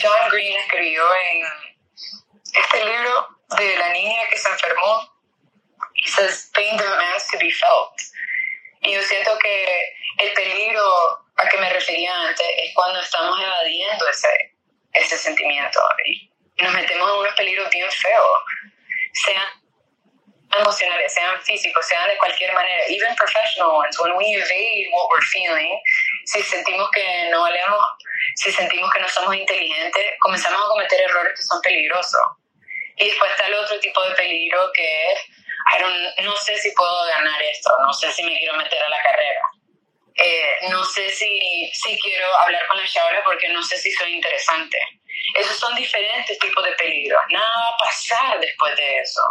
John 0.00 0.28
Green 0.30 0.56
escribió 0.58 1.04
en 1.14 1.46
este 2.54 2.84
libro 2.84 3.28
de 3.56 3.78
la 3.78 3.88
niña 3.90 4.28
que 4.28 4.38
se 4.38 4.48
enfermó. 4.48 5.14
He 5.94 6.08
says, 6.10 6.50
pain 6.54 6.76
demands 6.76 7.26
to 7.28 7.38
be 7.38 7.50
felt. 7.50 7.94
Y 8.82 8.92
yo 8.92 9.02
siento 9.02 9.38
que 9.38 9.94
el 10.18 10.32
peligro 10.32 10.84
a 11.36 11.48
que 11.48 11.58
me 11.58 11.70
refería 11.70 12.14
antes 12.14 12.46
es 12.56 12.74
cuando 12.74 13.00
estamos 13.00 13.40
evadiendo 13.40 14.08
ese, 14.08 14.54
ese 14.92 15.16
sentimiento 15.16 15.80
y 16.04 16.30
nos 16.62 16.74
metemos 16.74 17.08
en 17.08 17.16
unos 17.18 17.34
peligros 17.34 17.70
bien 17.70 17.90
feos. 17.90 18.40
Sean 19.12 19.46
emocionales, 20.58 21.12
sean 21.12 21.40
físicos, 21.42 21.86
sean 21.86 22.08
de 22.08 22.16
cualquier 22.18 22.52
manera, 22.52 22.82
even 22.88 23.14
professional 23.16 23.76
ones, 23.76 23.98
when 24.00 24.16
we 24.16 24.24
evade 24.34 24.88
what 24.92 25.08
we're 25.10 25.24
feeling, 25.26 25.80
si 26.24 26.42
sentimos 26.42 26.90
que 26.90 27.28
no 27.30 27.42
valemos, 27.42 27.80
si 28.36 28.52
sentimos 28.52 28.92
que 28.92 29.00
no 29.00 29.08
somos 29.08 29.34
inteligentes, 29.34 30.14
comenzamos 30.20 30.60
a 30.60 30.68
cometer 30.68 31.00
errores 31.00 31.32
que 31.36 31.42
son 31.42 31.60
peligrosos. 31.62 32.22
Y 32.96 33.08
después 33.08 33.30
está 33.30 33.46
el 33.46 33.54
otro 33.54 33.78
tipo 33.80 34.02
de 34.04 34.14
peligro 34.14 34.70
que 34.74 35.12
es, 35.12 35.20
no 36.24 36.36
sé 36.36 36.56
si 36.56 36.72
puedo 36.72 37.06
ganar 37.06 37.40
esto, 37.42 37.70
no 37.82 37.92
sé 37.92 38.10
si 38.12 38.22
me 38.24 38.36
quiero 38.38 38.54
meter 38.54 38.82
a 38.82 38.88
la 38.88 39.02
carrera. 39.02 39.40
Eh, 40.20 40.68
no 40.70 40.84
sé 40.84 41.10
si, 41.10 41.70
si 41.72 41.96
quiero 42.00 42.26
hablar 42.38 42.66
con 42.66 42.76
la 42.76 42.86
chavales 42.86 43.22
porque 43.24 43.48
no 43.50 43.62
sé 43.62 43.76
si 43.78 43.92
soy 43.92 44.14
interesante. 44.14 44.78
Esos 45.34 45.56
son 45.58 45.74
diferentes 45.76 46.36
tipos 46.40 46.64
de 46.64 46.72
peligros. 46.72 47.20
Nada 47.30 47.48
va 47.48 47.68
a 47.68 47.78
pasar 47.78 48.40
después 48.40 48.74
de 48.76 48.98
eso. 48.98 49.22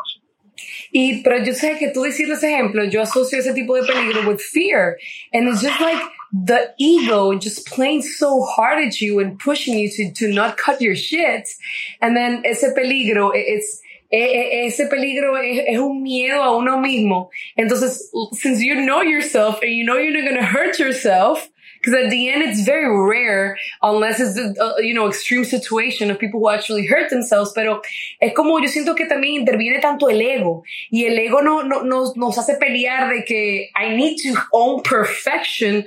Y, 0.92 1.22
pero 1.24 1.44
yo 1.44 1.54
sé 1.54 1.78
que 1.78 1.90
tú 1.90 2.04
decir 2.04 2.32
ese 2.32 2.54
ejemplo, 2.54 2.84
yo 2.86 3.02
asocio 3.02 3.40
ese 3.40 3.54
tipo 3.54 3.76
de 3.76 3.84
peligro 3.84 4.28
with 4.28 4.42
fear. 4.42 4.98
And 5.34 5.48
it's 5.48 5.62
just 5.62 5.80
like 5.80 6.02
the 6.32 6.74
ego 6.78 7.38
just 7.38 7.68
playing 7.68 8.02
so 8.02 8.44
hard 8.44 8.84
at 8.84 9.00
you 9.00 9.20
and 9.20 9.40
pushing 9.40 9.78
you 9.78 9.90
to, 9.90 10.12
to 10.14 10.34
not 10.34 10.58
cut 10.58 10.82
your 10.82 10.96
shit. 10.96 11.48
And 12.02 12.16
then 12.16 12.44
ese 12.46 12.66
peligro, 12.76 13.32
it's, 13.34 13.82
e, 14.12 14.18
e, 14.18 14.66
ese 14.68 14.88
peligro 14.90 15.36
es, 15.36 15.78
un 15.78 16.04
miedo 16.04 16.42
a 16.42 16.56
uno 16.58 16.78
mismo. 16.78 17.30
Entonces, 17.58 18.10
since 18.34 18.62
you 18.62 18.76
know 18.86 19.02
yourself 19.02 19.62
and 19.62 19.72
you 19.72 19.86
know 19.86 19.98
you're 19.98 20.14
not 20.14 20.30
going 20.30 20.40
to 20.40 20.46
hurt 20.46 20.80
yourself, 20.80 21.50
because 21.88 22.04
at 22.04 22.10
the 22.10 22.30
end, 22.30 22.44
it's 22.44 22.66
very 22.66 22.90
rare, 22.90 23.58
unless 23.82 24.20
it's 24.20 24.38
a, 24.38 24.74
you 24.80 24.94
know, 24.94 25.08
extreme 25.08 25.46
situation 25.46 26.12
of 26.12 26.20
people 26.20 26.42
who 26.42 26.50
actually 26.50 26.86
hurt 26.86 27.10
themselves. 27.10 27.54
Pero 27.56 27.82
es 28.22 28.34
como 28.34 28.60
yo 28.60 28.68
siento 28.68 28.94
que 28.94 29.08
también 29.08 29.46
interviene 29.46 29.80
tanto 29.80 30.10
el 30.10 30.22
ego. 30.22 30.64
Y 30.92 31.06
el 31.06 31.18
ego 31.18 31.40
no, 31.40 31.62
no, 31.62 31.84
nos, 31.84 32.18
nos 32.18 32.38
hace 32.38 32.58
pelear 32.60 33.10
de 33.10 33.24
que 33.24 33.70
I 33.74 33.96
need 33.96 34.18
to 34.18 34.38
own 34.52 34.84
perfection 34.84 35.86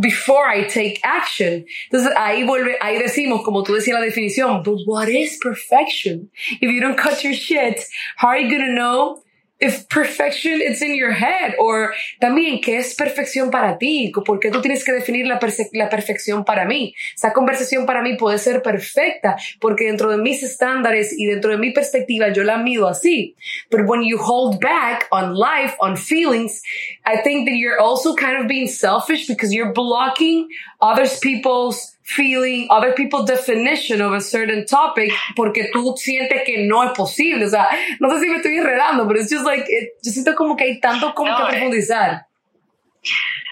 before 0.00 0.48
I 0.48 0.64
take 0.64 1.00
action. 1.04 1.66
Entonces 1.90 2.14
ahí 2.16 2.44
vuelve, 2.46 2.78
ahí 2.80 2.98
decimos, 2.98 3.42
como 3.42 3.62
tú 3.62 3.74
decías 3.74 4.00
la 4.00 4.06
definición, 4.06 4.62
but 4.62 4.78
what 4.86 5.08
is 5.08 5.38
perfection? 5.38 6.30
If 6.62 6.70
you 6.70 6.80
don't 6.80 6.96
cut 6.96 7.22
your 7.22 7.34
shit, 7.34 7.78
how 8.16 8.28
are 8.28 8.38
you 8.38 8.50
gonna 8.50 8.72
know 8.72 9.22
if 9.62 9.88
perfection 9.88 10.60
it's 10.60 10.82
in 10.82 10.96
your 10.96 11.12
head 11.12 11.54
or 11.58 11.94
también 12.20 12.60
qué 12.60 12.78
es 12.78 12.96
perfección 12.96 13.50
para 13.50 13.78
ti, 13.78 14.10
por 14.26 14.40
qué 14.40 14.50
tú 14.50 14.60
tienes 14.60 14.84
que 14.84 14.92
definir 14.92 15.26
la, 15.26 15.38
la 15.72 15.88
perfección 15.88 16.44
para 16.44 16.64
mí. 16.64 16.94
Esa 17.14 17.32
conversación 17.32 17.86
para 17.86 18.02
mí 18.02 18.16
puede 18.16 18.38
ser 18.38 18.60
perfecta 18.60 19.36
porque 19.60 19.84
dentro 19.84 20.10
de 20.10 20.18
mis 20.18 20.42
estándares 20.42 21.16
y 21.16 21.26
dentro 21.26 21.52
de 21.52 21.58
mi 21.58 21.70
perspectiva 21.70 22.32
yo 22.32 22.42
la 22.42 22.58
mido 22.58 22.88
así. 22.88 23.36
But 23.70 23.82
when 23.86 24.02
you 24.02 24.18
hold 24.18 24.60
back 24.60 25.06
on 25.12 25.34
life, 25.34 25.76
on 25.80 25.96
feelings, 25.96 26.60
I 27.06 27.22
think 27.22 27.48
that 27.48 27.54
you're 27.54 27.80
also 27.80 28.16
kind 28.16 28.38
of 28.38 28.48
being 28.48 28.66
selfish 28.66 29.28
because 29.28 29.54
you're 29.54 29.72
blocking 29.72 30.48
other 30.80 31.06
people's 31.20 31.96
feeling, 32.14 32.66
other 32.70 32.94
people's 32.94 33.26
definition 33.26 34.00
of 34.00 34.12
a 34.12 34.20
certain 34.20 34.64
topic 34.66 35.12
porque 35.34 35.70
tú 35.72 35.94
sientes 35.96 36.42
que 36.44 36.66
no 36.66 36.82
es 36.84 36.92
posible. 36.92 37.46
O 37.46 37.50
sea, 37.50 37.68
no 38.00 38.10
sé 38.10 38.20
si 38.20 38.28
me 38.28 38.36
estoy 38.36 38.58
enredando, 38.58 39.06
pero 39.06 39.20
es 39.20 39.28
just 39.30 39.44
like, 39.44 39.66
yo 40.02 40.12
siento 40.12 40.34
como 40.34 40.56
que 40.56 40.64
hay 40.64 40.80
tanto 40.80 41.14
como 41.14 41.36
que 41.36 41.44
profundizar. 41.44 42.26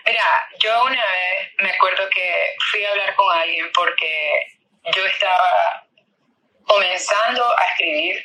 Mira, 0.06 0.24
yo 0.62 0.84
una 0.84 0.96
vez 0.96 1.52
me 1.58 1.70
acuerdo 1.70 2.08
que 2.10 2.56
fui 2.70 2.84
a 2.84 2.90
hablar 2.90 3.14
con 3.14 3.38
alguien 3.38 3.66
porque 3.74 4.56
yo 4.94 5.04
estaba 5.06 5.86
comenzando 6.64 7.44
a 7.58 7.64
escribir 7.72 8.24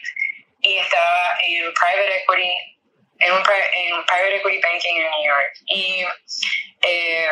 y 0.62 0.78
estaba 0.78 1.38
en 1.46 1.74
private 1.74 2.24
equity, 2.24 2.54
en 3.20 3.32
un, 3.34 3.40
en 3.40 4.06
private 4.06 4.36
equity 4.38 4.62
banking 4.62 4.96
en 4.96 5.12
New 5.12 5.26
York. 5.26 5.54
Y 5.68 6.06
eh, 6.82 7.28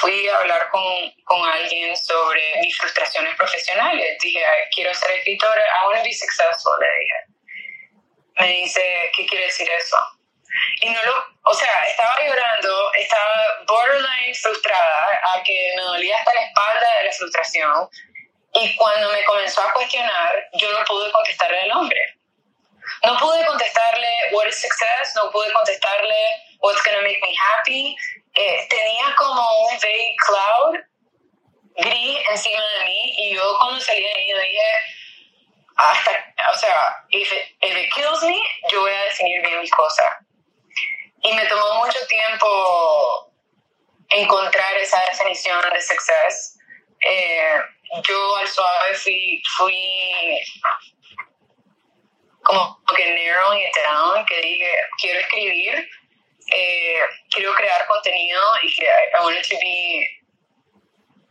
fui 0.00 0.28
a 0.28 0.38
hablar 0.38 0.68
con, 0.70 0.82
con, 1.24 1.44
alguien 1.48 1.96
sobre 1.96 2.60
mis 2.60 2.76
frustraciones 2.76 3.34
profesionales. 3.36 4.16
Dije, 4.20 4.44
quiero 4.74 4.94
ser 4.94 5.10
escritora, 5.12 5.60
I 5.60 5.86
want 5.86 5.98
to 5.98 6.04
be 6.04 6.12
successful, 6.12 6.72
le 6.80 6.86
dije. 7.00 7.32
me 8.38 8.62
dice, 8.62 9.10
¿qué 9.16 9.26
quiere 9.26 9.46
decir 9.46 9.68
eso? 9.70 9.96
Y 10.82 10.90
no 10.90 11.02
lo, 11.02 11.14
o 11.44 11.54
sea, 11.54 11.82
estaba 11.88 12.16
llorando, 12.24 12.92
estaba 12.94 13.64
borderline 13.66 14.34
frustrada, 14.34 15.20
a 15.34 15.42
que 15.42 15.72
me 15.76 15.82
dolía 15.82 16.18
hasta 16.18 16.34
la 16.34 16.40
espalda 16.42 16.98
de 16.98 17.04
la 17.04 17.12
frustración. 17.12 17.88
Y 18.54 18.76
cuando 18.76 19.10
me 19.10 19.24
comenzó 19.24 19.62
a 19.62 19.72
cuestionar, 19.72 20.48
yo 20.54 20.70
no 20.72 20.84
pude 20.84 21.10
contestarle 21.10 21.60
al 21.62 21.72
hombre. 21.72 22.00
No 23.04 23.18
pude 23.18 23.44
contestarle 23.46 24.08
what 24.32 24.46
is 24.46 24.60
success, 24.60 25.12
no 25.16 25.30
pude 25.30 25.52
contestarle 25.52 26.26
what's 26.60 26.82
gonna 26.84 27.02
make 27.02 27.20
me 27.22 27.34
happy. 27.34 27.96
Eh, 28.34 28.66
tenía 28.68 29.14
como 29.16 29.42
un 29.68 29.78
vague 29.78 30.16
cloud 30.26 30.78
gris 31.76 32.18
encima 32.30 32.62
de 32.78 32.84
mí 32.84 33.14
y 33.18 33.34
yo 33.34 33.58
cuando 33.58 33.80
salí 33.80 34.02
de 34.02 34.08
ahí 34.08 34.26
dije, 34.26 34.60
hasta, 35.76 36.34
o 36.52 36.58
sea, 36.58 37.04
if 37.10 37.32
it, 37.32 37.56
if 37.60 37.76
it 37.76 37.92
kills 37.92 38.22
me, 38.22 38.40
yo 38.70 38.80
voy 38.80 38.92
a 38.92 39.04
definir 39.04 39.42
bien 39.42 39.60
mis 39.60 39.70
cosas. 39.70 40.18
Y 41.22 41.32
me 41.34 41.46
tomó 41.46 41.84
mucho 41.84 41.98
tiempo 42.08 43.32
encontrar 44.10 44.76
esa 44.76 45.00
definición 45.10 45.60
de 45.70 45.80
success. 45.80 46.58
Eh, 47.00 47.60
yo 48.02 48.36
al 48.36 48.48
suave 48.48 48.94
fui, 48.94 49.42
fui 49.56 50.40
como 52.42 52.80
que 52.96 53.04
narrowing 53.04 53.60
it 53.60 53.74
down, 53.84 54.24
que 54.26 54.40
dije, 54.40 54.76
quiero 55.00 55.20
escribir, 55.20 55.88
eh, 56.50 57.00
quiero 57.30 57.54
crear 57.54 57.86
contenido 57.86 58.40
y 58.62 58.74
que 58.74 58.84
I, 58.84 59.18
I 59.18 59.22
want 59.22 59.36
it 59.36 59.48
to 59.48 59.56
be 59.60 60.06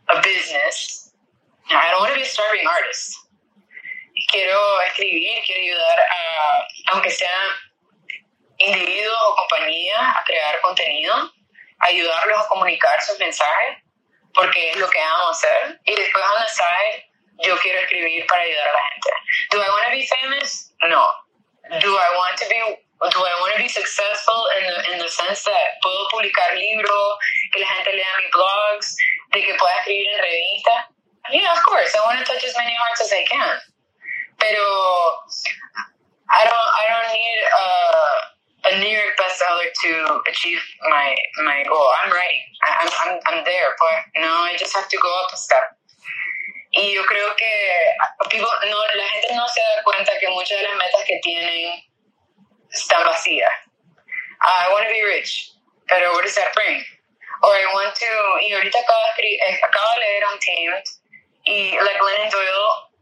a 0.08 0.20
business. 0.20 1.12
I 1.70 1.90
don't 1.90 2.00
want 2.00 2.12
to 2.12 2.16
be 2.16 2.22
a 2.22 2.26
starving 2.26 2.66
artist. 2.66 3.16
Quiero 4.30 4.80
escribir, 4.88 5.42
quiero 5.44 5.60
ayudar 5.60 6.00
a, 6.00 6.66
aunque 6.92 7.10
sean 7.10 7.48
individuos 8.58 9.18
o 9.28 9.36
compañías, 9.36 10.00
a 10.00 10.22
crear 10.24 10.60
contenido, 10.60 11.32
ayudarlos 11.80 12.38
a 12.38 12.48
comunicar 12.48 13.02
sus 13.02 13.18
mensajes, 13.18 13.78
porque 14.34 14.70
es 14.70 14.76
lo 14.76 14.88
que 14.88 14.98
vamos 14.98 15.26
a 15.26 15.30
hacer. 15.30 15.80
Y 15.84 15.94
después, 15.94 16.24
on 16.24 16.42
the 16.42 16.50
side, 16.50 17.12
yo 17.42 17.56
quiero 17.58 17.80
escribir 17.80 18.26
para 18.26 18.42
ayudar 18.42 18.68
a 18.68 18.72
la 18.72 18.82
gente. 18.90 19.10
Do 19.50 19.62
I 19.62 19.68
want 19.68 19.84
to 19.84 19.90
be 19.90 20.06
famous? 20.06 20.72
No. 20.88 21.10
Do 21.80 21.96
I 21.96 22.16
want 22.16 22.38
to 22.38 22.48
be 22.48 22.81
do 23.10 23.18
I 23.18 23.34
want 23.42 23.56
to 23.56 23.62
be 23.62 23.68
successful 23.68 24.46
in 24.58 24.62
the, 24.62 24.76
in 24.94 24.98
the 25.02 25.10
sense 25.10 25.42
that 25.42 25.82
puedo 25.82 26.06
publicar 26.14 26.54
libros, 26.54 27.18
que 27.50 27.58
la 27.58 27.66
gente 27.66 27.90
lea 27.96 28.12
mis 28.22 28.30
blogs, 28.30 28.94
de 29.32 29.42
que 29.42 29.54
pueda 29.58 29.74
escribir 29.82 30.06
en 30.06 30.18
revistas? 30.22 30.80
Yeah, 31.30 31.52
of 31.52 31.62
course. 31.66 31.90
I 31.94 32.00
want 32.06 32.18
to 32.18 32.24
touch 32.24 32.44
as 32.44 32.54
many 32.56 32.74
hearts 32.74 33.00
as 33.02 33.12
I 33.12 33.24
can. 33.26 33.58
Pero 34.38 34.66
I 36.30 36.42
don't 36.46 36.70
I 36.78 36.84
don't 36.90 37.10
need 37.14 37.38
a, 37.46 37.66
a 38.70 38.72
New 38.82 38.90
York 38.90 39.14
bestseller 39.18 39.70
to 39.70 40.22
achieve 40.30 40.62
my 40.90 41.14
my 41.42 41.62
goal. 41.66 41.90
I'm 42.02 42.10
ready. 42.10 42.42
I, 42.62 42.70
I'm, 42.82 42.90
I'm 42.90 43.12
I'm 43.26 43.40
there, 43.44 43.70
but 43.78 43.98
you 44.14 44.26
I 44.26 44.54
just 44.58 44.74
have 44.74 44.88
to 44.88 44.98
go 44.98 45.10
up 45.22 45.30
a 45.32 45.36
step. 45.36 45.78
Y 46.74 46.94
yo 46.94 47.04
creo 47.04 47.36
que 47.36 47.52
people, 48.30 48.48
no, 48.70 48.78
la 48.96 49.06
gente 49.08 49.34
no 49.34 49.46
se 49.46 49.60
da 49.60 49.82
cuenta 49.84 50.12
que 50.18 50.28
muchas 50.30 50.58
de 50.58 50.64
las 50.64 50.74
metas 50.76 51.04
que 51.06 51.20
tienen 51.22 51.84
están 52.72 53.04
vacías. 53.04 53.52
I 54.40 54.72
want 54.72 54.86
to 54.86 54.92
be 54.92 55.02
rich, 55.04 55.52
pero 55.88 56.12
what 56.12 56.24
does 56.24 56.34
that 56.34 56.52
bring? 56.54 56.82
Or 57.42 57.50
I 57.50 57.66
want 57.74 57.94
to, 57.94 58.06
y 58.40 58.52
ahorita 58.52 58.78
acabo 58.78 59.00
de, 59.16 59.60
acabo 59.62 59.86
de 59.94 60.00
leer 60.00 60.24
Untamed 60.32 60.84
y 61.44 61.76
like 61.76 61.98
Glennon 61.98 62.30
Doyle 62.30 62.92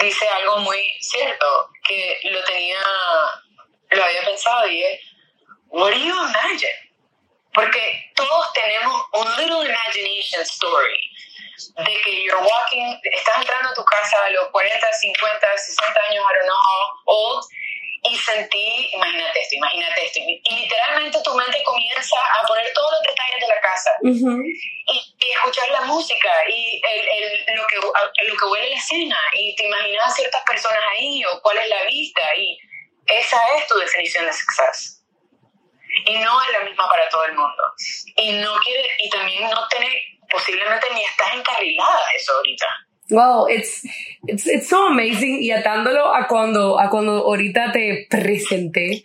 dice 0.00 0.28
algo 0.28 0.58
muy 0.58 0.82
cierto, 1.00 1.70
que 1.84 2.18
lo 2.24 2.42
tenía, 2.44 2.80
lo 3.90 4.04
había 4.04 4.24
pensado 4.24 4.66
y 4.68 4.82
es, 4.82 5.00
what 5.68 5.90
do 5.90 5.98
you 5.98 6.14
imagine? 6.14 6.92
Porque 7.54 8.12
todos 8.14 8.52
tenemos 8.54 9.02
un 9.12 9.36
little 9.36 9.64
imagination 9.64 10.40
story 10.42 11.12
de 11.76 12.02
que 12.02 12.24
you're 12.24 12.40
walking, 12.40 12.98
estás 13.04 13.38
entrando 13.38 13.70
a 13.70 13.74
tu 13.74 13.84
casa 13.84 14.16
a 14.24 14.30
los 14.30 14.48
40, 14.48 14.92
50, 14.92 15.58
60 15.58 16.00
años, 16.08 16.24
I 16.24 16.34
don't 16.34 16.46
know 16.46 16.56
how 16.56 17.14
old, 17.14 17.44
y 18.04 18.16
sentí, 18.16 18.90
imagínate 18.92 19.40
esto, 19.40 19.56
imagínate 19.56 20.04
esto, 20.04 20.18
y, 20.20 20.54
literalmente 20.54 21.22
tu 21.22 21.34
mente 21.34 21.62
comienza 21.62 22.16
a 22.40 22.46
poner 22.46 22.72
todos 22.72 22.90
los 22.92 23.02
detalles 23.02 23.40
de 23.40 23.48
la 23.48 23.60
casa 23.60 23.90
y, 24.02 25.30
escuchar 25.32 25.68
la 25.70 25.82
música 25.82 26.28
y 26.48 26.80
el, 26.84 27.08
el, 27.08 27.56
lo, 27.56 27.66
que, 27.66 27.76
lo 27.76 28.36
que 28.36 28.44
huele 28.44 28.70
la 28.70 28.76
escena 28.76 29.16
y 29.34 29.54
te 29.56 29.66
imaginas 29.66 30.14
ciertas 30.14 30.42
personas 30.42 30.82
ahí 30.92 31.24
o 31.24 31.40
cuál 31.42 31.58
es 31.58 31.68
la 31.68 31.84
vista 31.84 32.22
y 32.36 32.58
esa 33.06 33.38
es 33.56 33.66
tu 33.66 33.76
definición 33.76 34.26
de 34.26 34.32
success. 34.32 35.04
Y 36.06 36.18
no 36.18 36.42
es 36.42 36.52
la 36.52 36.60
misma 36.60 36.88
para 36.88 37.08
todo 37.08 37.24
el 37.26 37.34
mundo. 37.34 37.62
Y 38.16 38.32
no 38.32 38.58
quiere, 38.60 38.96
y 38.98 39.10
también 39.10 39.50
no 39.50 39.68
tener, 39.68 39.92
posiblemente 40.30 40.86
ni 40.94 41.04
estás 41.04 41.34
encarrilada 41.34 41.98
a 41.98 42.14
eso 42.14 42.32
ahorita. 42.36 42.66
Wow, 43.12 43.44
it's, 43.44 43.84
it's, 44.26 44.46
it's 44.46 44.68
so 44.68 44.88
amazing. 44.88 45.42
Y 45.42 45.50
atándolo 45.50 46.14
a 46.14 46.26
cuando, 46.26 46.78
a 46.78 46.88
cuando 46.88 47.24
ahorita 47.24 47.72
te 47.72 48.06
presenté 48.10 49.02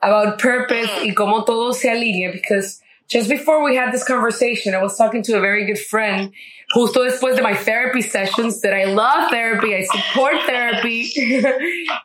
about 0.00 0.38
purpose 0.38 0.90
y 1.04 1.12
cómo 1.12 1.44
todo 1.44 1.72
se 1.72 1.90
alinea, 1.90 2.32
because 2.32 2.80
just 3.08 3.28
before 3.28 3.64
we 3.64 3.74
had 3.74 3.92
this 3.92 4.04
conversation, 4.04 4.74
I 4.74 4.82
was 4.82 4.96
talking 4.96 5.22
to 5.24 5.36
a 5.36 5.40
very 5.40 5.66
good 5.66 5.78
friend 5.78 6.32
justo 6.70 7.02
después 7.02 7.36
de 7.36 7.42
my 7.42 7.54
therapy 7.54 8.02
sessions 8.02 8.60
that 8.60 8.74
I 8.74 8.84
love 8.84 9.30
therapy, 9.30 9.74
I 9.74 9.82
support 9.84 10.34
therapy. 10.46 11.10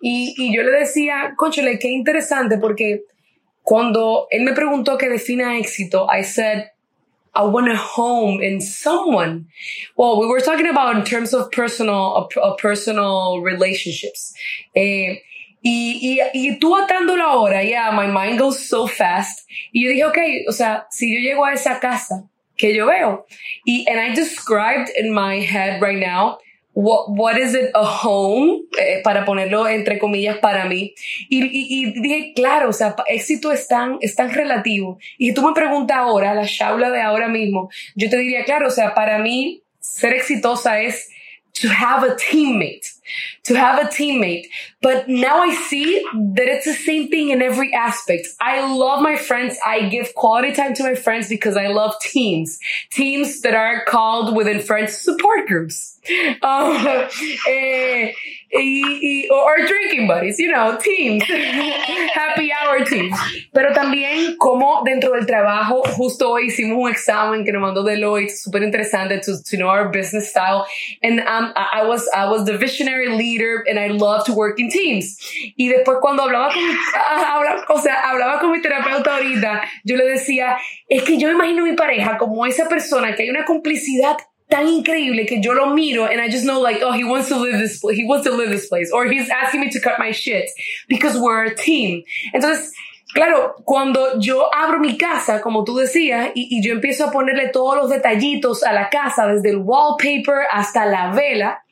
y, 0.02 0.34
y 0.38 0.56
yo 0.56 0.64
le 0.64 0.72
decía, 0.72 1.34
conchale, 1.38 1.78
qué 1.80 1.90
interesante 1.90 2.58
porque 2.58 3.02
cuando 3.62 4.28
él 4.32 4.44
me 4.44 4.54
preguntó 4.54 4.98
qué 4.98 5.10
define 5.10 5.60
éxito, 5.60 6.08
I 6.10 6.24
said, 6.24 6.70
I 7.36 7.44
want 7.44 7.72
a 7.72 7.76
home 7.76 8.42
in 8.42 8.62
someone. 8.62 9.48
Well, 9.98 10.20
we 10.20 10.28
were 10.28 10.40
talking 10.40 10.68
about 10.68 10.96
in 10.96 11.04
terms 11.04 11.34
of 11.34 11.52
personal, 11.52 12.30
of, 12.38 12.58
personal 12.58 13.42
relationships. 13.42 14.34
Eh, 14.76 15.22
y, 15.64 16.00
y, 16.02 16.22
y 16.34 16.60
tú 16.60 16.76
atándolo 16.76 17.24
ahora, 17.24 17.64
yeah, 17.64 17.90
my 17.92 18.06
mind 18.06 18.38
goes 18.38 18.68
so 18.68 18.86
fast. 18.86 19.46
Y 19.74 19.84
yo 19.84 19.92
dije, 19.92 20.10
okay, 20.10 20.46
o 20.48 20.52
sea, 20.52 20.86
si 20.92 21.14
yo 21.14 21.20
llego 21.22 21.46
a 21.46 21.54
esa 21.54 21.80
casa 21.80 22.30
que 22.58 22.76
yo 22.76 22.86
veo, 22.86 23.26
y, 23.66 23.86
and 23.88 24.00
I 24.00 24.14
described 24.14 24.92
in 24.96 25.14
my 25.14 25.40
head 25.40 25.82
right 25.82 25.98
now, 25.98 26.38
what, 26.74 27.38
is 27.38 27.54
it 27.54 27.72
a 27.74 27.86
home, 27.86 28.64
eh, 28.80 29.02
para 29.04 29.26
ponerlo 29.26 29.68
entre 29.68 30.00
comillas 30.00 30.38
para 30.38 30.66
mí. 30.66 30.94
Y, 31.30 31.44
y, 31.44 31.84
y, 31.84 32.02
dije, 32.02 32.34
claro, 32.36 32.70
o 32.70 32.74
sea, 32.74 32.96
éxito 33.08 33.52
es 33.52 33.68
tan, 33.68 33.98
es 34.02 34.16
tan 34.16 34.34
relativo. 34.34 34.98
Y 35.18 35.30
si 35.30 35.34
tú 35.34 35.42
me 35.42 35.54
preguntas 35.54 35.98
ahora, 35.98 36.34
la 36.34 36.46
chaula 36.46 36.90
de 36.90 37.02
ahora 37.02 37.28
mismo, 37.28 37.70
yo 37.96 38.10
te 38.10 38.18
diría, 38.18 38.44
claro, 38.44 38.68
o 38.68 38.72
sea, 38.72 38.94
para 38.94 39.20
mí 39.20 39.64
ser 39.80 40.14
exitosa 40.14 40.82
es 40.82 41.10
to 41.54 41.70
have 41.70 42.04
a 42.04 42.16
teammate, 42.16 42.88
to 43.44 43.56
have 43.56 43.86
a 43.86 43.88
teammate. 43.88 44.48
But 44.82 45.08
now 45.08 45.38
I 45.40 45.54
see 45.54 46.04
that 46.14 46.48
it's 46.48 46.66
the 46.66 46.74
same 46.74 47.10
thing 47.10 47.30
in 47.30 47.42
every 47.42 47.74
aspect. 47.74 48.28
I 48.42 48.74
love 48.76 49.02
my 49.02 49.16
friends. 49.16 49.58
I 49.66 49.88
give 49.90 50.16
quality 50.16 50.54
time 50.54 50.74
to 50.76 50.84
my 50.84 50.96
friends 50.96 51.30
because 51.30 51.56
I 51.56 51.68
love 51.68 51.94
teams, 52.02 52.60
teams 52.92 53.42
that 53.42 53.54
are 53.54 53.86
called 53.86 54.36
within 54.36 54.60
friends 54.60 54.98
support 54.98 55.48
groups. 55.48 56.00
Um, 56.42 57.08
eh, 57.48 58.12
or 58.54 59.66
drinking 59.66 60.08
buddies, 60.08 60.38
you 60.38 60.52
know, 60.52 60.78
teams, 60.78 61.24
happy 62.14 62.52
hour 62.52 62.86
teams. 62.86 63.18
Pero 63.54 63.74
también 63.74 64.38
como 64.38 64.84
dentro 64.84 65.14
del 65.14 65.26
trabajo, 65.26 65.84
justo 65.84 66.32
hoy 66.32 66.48
hicimos 66.48 66.78
un 66.78 66.90
examen 66.90 67.44
que 67.46 67.52
nos 67.52 67.62
mandó 67.62 67.84
Deloitte, 67.84 68.32
súper 68.32 68.64
interesante 68.64 69.20
to, 69.20 69.42
to 69.44 69.58
know 69.58 69.70
our 69.70 69.90
business 69.90 70.30
style. 70.30 70.66
And 71.02 71.20
um, 71.22 71.54
I 71.56 71.86
was, 71.86 72.08
I 72.14 72.30
was 72.30 72.46
the 72.46 72.58
visionary 72.58 73.10
leader 73.16 73.64
and 73.68 73.80
I 73.80 73.88
love 73.88 74.26
to 74.26 74.34
work 74.34 74.60
in 74.60 74.70
teams. 74.70 75.18
Y 75.58 75.70
después 75.70 75.98
cuando 76.00 76.24
hablaba 76.24 76.54
con, 76.54 76.64
hablaba, 76.64 77.66
o 77.70 77.80
sea, 77.80 78.10
hablaba 78.10 78.40
con 78.40 78.52
mi 78.52 78.62
terapeuta 78.62 79.16
ahorita, 79.16 79.64
yo 79.84 79.98
le 79.98 80.06
decía, 80.06 80.58
es 80.88 81.04
que 81.04 81.18
yo 81.18 81.28
me 81.30 81.34
imagino 81.34 81.64
mi 81.64 81.74
pareja 81.74 82.18
como 82.18 82.46
esa 82.46 82.68
persona 82.70 83.16
que 83.16 83.24
hay 83.24 83.30
una 83.30 83.46
complicidad 83.46 84.18
tan 84.54 84.68
increíble 84.68 85.26
que 85.26 85.42
yo 85.42 85.54
lo 85.54 85.74
miro 85.74 86.06
and 86.06 86.22
I 86.22 86.30
just 86.30 86.46
know 86.46 86.62
like, 86.62 86.80
oh, 86.84 86.92
he 86.92 87.04
wants 87.04 87.28
to 87.30 87.38
live 87.38 87.58
this, 87.58 87.82
he 87.82 88.06
wants 88.06 88.28
to 88.28 88.32
live 88.32 88.52
this 88.52 88.68
place, 88.68 88.92
or 88.94 89.08
he's 89.08 89.28
asking 89.28 89.62
me 89.62 89.72
to 89.72 89.80
cut 89.80 89.98
my 89.98 90.12
shit 90.12 90.48
because 90.88 91.18
we're 91.18 91.46
a 91.46 91.56
team. 91.56 92.04
Entonces, 92.36 92.72
claro, 93.16 93.56
cuando 93.66 94.20
yo 94.20 94.46
abro 94.54 94.80
mi 94.80 94.96
casa, 94.96 95.42
como 95.42 95.64
tú 95.64 95.76
decías, 95.78 96.30
y, 96.36 96.50
y 96.52 96.62
yo 96.62 96.72
empiezo 96.72 97.06
a 97.06 97.12
ponerle 97.12 97.50
todos 97.50 97.76
los 97.78 97.90
detallitos 97.90 98.64
a 98.64 98.74
la 98.74 98.92
casa, 98.92 99.26
desde 99.26 99.50
el 99.50 99.58
wallpaper 99.58 100.46
hasta 100.52 100.86
la 100.86 101.12
vela, 101.16 101.63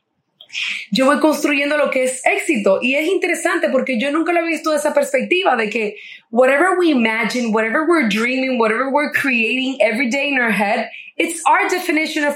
yo 0.91 1.05
voy 1.05 1.19
construyendo 1.19 1.77
lo 1.77 1.89
que 1.89 2.03
es 2.03 2.21
éxito. 2.25 2.79
Y 2.81 2.95
es 2.95 3.07
interesante 3.07 3.69
porque 3.69 3.99
yo 3.99 4.11
nunca 4.11 4.31
lo 4.33 4.41
he 4.41 4.47
visto 4.47 4.73
esa 4.73 4.93
perspectiva 4.93 5.55
de 5.55 5.69
que 5.69 5.95
whatever 6.29 6.77
we 6.77 6.89
imagine, 6.89 7.51
whatever 7.53 7.85
we're 7.87 8.07
dreaming, 8.07 8.57
whatever 8.59 8.89
we're 8.89 9.11
creating 9.11 9.77
every 9.81 10.09
day 10.09 10.29
in 10.29 10.39
our 10.39 10.51
head, 10.51 10.89
it's 11.17 11.41
our 11.45 11.69
definition 11.69 12.23
of, 12.23 12.35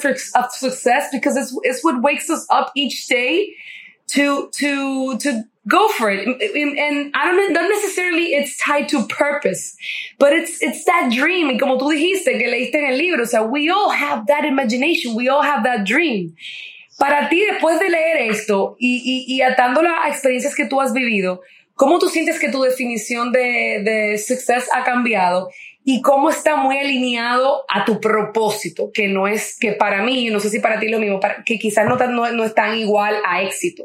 success 0.51 1.09
because 1.11 1.35
it's, 1.35 1.57
it's 1.63 1.83
what 1.83 2.01
wakes 2.01 2.29
us 2.29 2.45
up 2.49 2.71
each 2.75 3.07
day 3.07 3.55
to, 4.07 4.49
to, 4.53 5.17
to 5.17 5.43
go 5.67 5.87
for 5.89 6.09
it. 6.09 6.27
And 6.27 7.11
I 7.15 7.25
don't 7.25 7.53
not 7.53 7.69
necessarily 7.69 8.33
it's 8.33 8.57
tied 8.57 8.89
to 8.89 9.05
purpose, 9.07 9.75
but 10.19 10.33
it's 10.33 10.61
it's 10.61 10.85
that 10.85 11.11
dream. 11.11 11.47
Y 11.47 11.57
como 11.57 11.77
tú 11.77 11.91
dijiste 11.91 12.37
que 12.37 12.47
leíste 12.47 12.75
en 12.75 12.85
el 12.85 12.97
libro, 12.97 13.23
o 13.23 13.25
sea, 13.25 13.43
we 13.43 13.69
all 13.69 13.89
have 13.89 14.27
that 14.27 14.45
imagination, 14.45 15.15
we 15.15 15.27
all 15.27 15.41
have 15.41 15.63
that 15.63 15.85
dream. 15.85 16.35
Para 16.97 17.29
ti, 17.29 17.41
después 17.45 17.79
de 17.79 17.89
leer 17.89 18.31
esto 18.31 18.75
y, 18.79 19.01
y, 19.03 19.35
y 19.35 19.41
atándola 19.41 20.03
a 20.03 20.09
experiencias 20.09 20.55
que 20.55 20.65
tú 20.65 20.79
has 20.81 20.93
vivido, 20.93 21.41
¿cómo 21.73 21.99
tú 21.99 22.09
sientes 22.09 22.39
que 22.39 22.49
tu 22.49 22.61
definición 22.61 23.31
de, 23.31 23.81
de 23.83 24.17
success 24.17 24.69
ha 24.73 24.83
cambiado? 24.83 25.49
y 25.87 26.01
cómo 26.01 26.31
está 26.31 26.55
muy 26.55 26.79
alineado 26.79 27.63
a 27.69 27.85
tu 27.85 28.01
propósito, 28.01 28.89
que 28.91 29.07
no 29.07 29.27
es 29.27 29.55
que 29.59 29.73
para 29.73 30.01
mí, 30.01 30.31
no 30.31 30.39
sé 30.39 30.49
si 30.49 30.59
para 30.59 30.79
ti 30.79 30.89
lo 30.89 30.97
mismo, 30.97 31.19
que 31.45 31.59
quizás 31.59 31.85
no, 31.85 31.95
no, 31.95 32.31
no 32.31 32.43
es 32.43 32.55
tan 32.55 32.75
igual 32.75 33.21
a 33.23 33.43
éxito. 33.43 33.83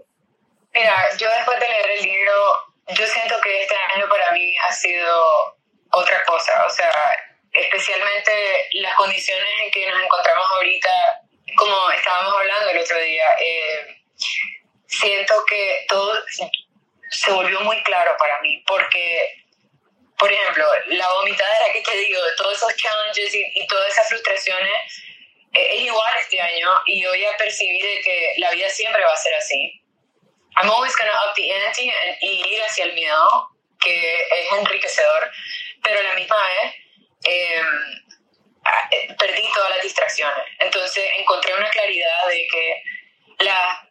Mira, 0.73 0.95
yo 1.19 1.29
después 1.37 1.61
de 1.61 1.69
leer 1.69 1.91
el 1.99 2.05
libro, 2.05 2.33
yo 2.89 3.07
siento 3.07 3.35
que 3.43 3.63
este 3.63 3.75
año 3.95 4.09
para 4.09 4.33
mí 4.33 4.55
ha 4.67 4.73
sido 4.73 5.23
otra 5.91 6.25
cosa, 6.25 6.53
o 6.67 6.71
sea, 6.71 6.91
especialmente 7.53 8.33
las 8.81 8.95
condiciones 8.95 9.49
en 9.63 9.71
que 9.71 9.91
nos 9.91 10.03
encontramos 10.03 10.47
ahorita, 10.57 10.89
como 11.57 11.91
estábamos 11.91 12.35
hablando 12.35 12.71
el 12.71 12.79
otro 12.79 12.99
día, 13.01 13.25
eh, 13.41 14.03
siento 14.87 15.35
que 15.47 15.87
todo 15.89 16.19
se 17.11 17.31
volvió 17.33 17.61
muy 17.61 17.83
claro 17.83 18.17
para 18.19 18.41
mí, 18.41 18.63
porque 18.67 19.41
por 20.21 20.31
ejemplo, 20.31 20.67
la 20.89 21.11
vomitadera 21.15 21.73
que 21.73 21.81
te 21.81 21.97
digo, 21.97 22.23
de 22.23 22.37
todos 22.37 22.55
esos 22.55 22.77
challenges 22.77 23.35
y, 23.35 23.67
todas 23.67 23.91
esas 23.91 24.07
frustraciones, 24.07 25.03
eh, 25.55 25.77
es 25.77 25.81
igual 25.85 26.15
este 26.21 26.39
año 26.39 26.69
y 26.85 27.07
hoy 27.07 27.23
ya 27.23 27.35
percibí 27.39 27.81
de 27.81 28.03
que 28.03 28.35
la 28.37 28.51
vida 28.51 28.69
siempre 28.69 29.03
va 29.03 29.13
a 29.15 29.17
ser 29.17 29.35
así. 29.35 29.83
I'm 30.57 30.71
always 30.71 30.95
to 30.95 31.05
up 31.05 31.35
the 31.35 31.55
ante 31.55 31.91
y 32.21 32.55
ir 32.55 32.63
hacia 32.63 32.85
el 32.85 32.93
miedo, 32.93 33.49
que 33.81 34.21
es 34.21 34.53
enriquecedor, 34.59 35.31
pero 35.83 36.01
a 36.01 36.03
la 36.03 36.15
misma 36.15 36.37
vez 36.37 36.75
eh, 37.25 37.63
perdí 39.19 39.49
todas 39.55 39.71
las 39.71 39.83
distracciones. 39.83 40.45
Entonces 40.59 41.05
encontré 41.17 41.55
una 41.55 41.69
claridad 41.71 42.27
de 42.29 42.47
que 42.51 42.83
la, 43.39 43.89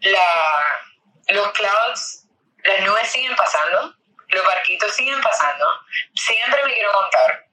la, 0.00 0.82
los 1.28 1.52
clouds, 1.52 2.26
las 2.64 2.80
nubes 2.82 3.10
siguen 3.10 3.34
pasando, 3.36 3.94
los 4.28 4.46
barquitos 4.46 4.94
siguen 4.94 5.20
pasando, 5.20 5.66
siempre 6.14 6.64
me 6.64 6.74
quiero 6.74 6.92
contar. 6.92 7.46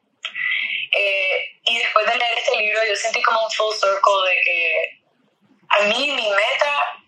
Eh, 0.93 1.59
y 1.63 1.79
después 1.79 2.05
de 2.05 2.15
leer 2.15 2.37
este 2.37 2.57
libro 2.57 2.79
yo 2.87 2.95
sentí 2.95 3.21
como 3.21 3.45
un 3.45 3.51
full 3.51 3.73
circle 3.73 4.29
de 4.29 4.41
que 4.41 5.01
a 5.69 5.79
mí 5.83 6.11
mi 6.11 6.29
meta, 6.29 7.03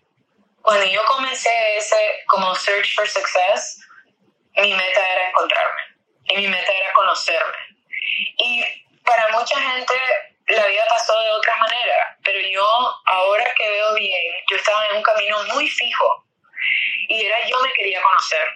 cuando 0.62 0.86
yo 0.86 1.04
comencé 1.06 1.78
ese 1.78 2.24
como 2.28 2.56
search 2.56 2.96
for 2.96 3.08
success, 3.08 3.80
mi 4.56 4.74
meta 4.74 5.10
era 5.10 5.30
encontrarme 5.30 5.82
y 6.26 6.38
mi 6.38 6.48
meta 6.48 6.72
era 6.72 6.94
conocerme. 6.94 7.58
Y 8.38 8.83
para 9.06 9.28
mucha 9.30 9.60
gente 9.60 9.94
la 10.48 10.66
vida 10.68 10.86
pasó 10.90 11.20
de 11.22 11.32
otra 11.32 11.56
manera, 11.56 12.18
pero 12.24 12.40
yo 12.40 12.66
ahora 13.06 13.54
que 13.56 13.70
veo 13.70 13.94
bien, 13.96 14.34
yo 14.50 14.58
estaba 14.58 14.86
en 14.88 14.98
un 14.98 15.04
camino 15.04 15.44
muy 15.54 15.70
fijo 15.70 16.26
y 17.08 17.26
era 17.26 17.48
yo 17.48 17.60
me 17.62 17.74
quería 17.74 18.02
conocer 18.02 18.48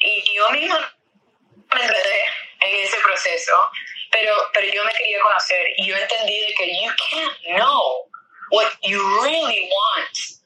y 0.00 0.34
yo 0.34 0.50
misma 0.50 0.94
me 1.74 1.82
enredé 1.82 2.24
en 2.60 2.84
ese 2.84 2.98
proceso, 2.98 3.70
pero, 4.10 4.34
pero 4.52 4.66
yo 4.72 4.84
me 4.84 4.92
quería 4.92 5.20
conocer 5.20 5.66
y 5.76 5.86
yo 5.86 5.96
entendí 5.96 6.38
de 6.40 6.54
que 6.54 6.82
you 6.82 6.92
can't 7.10 7.38
know 7.56 8.08
what 8.50 8.68
you 8.82 9.00
really 9.22 9.68
want 9.70 10.42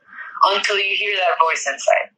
until 0.55 0.79
you 0.79 0.97
hear 0.97 1.17
that 1.19 1.39
voice 1.39 1.67
inside. 1.67 2.11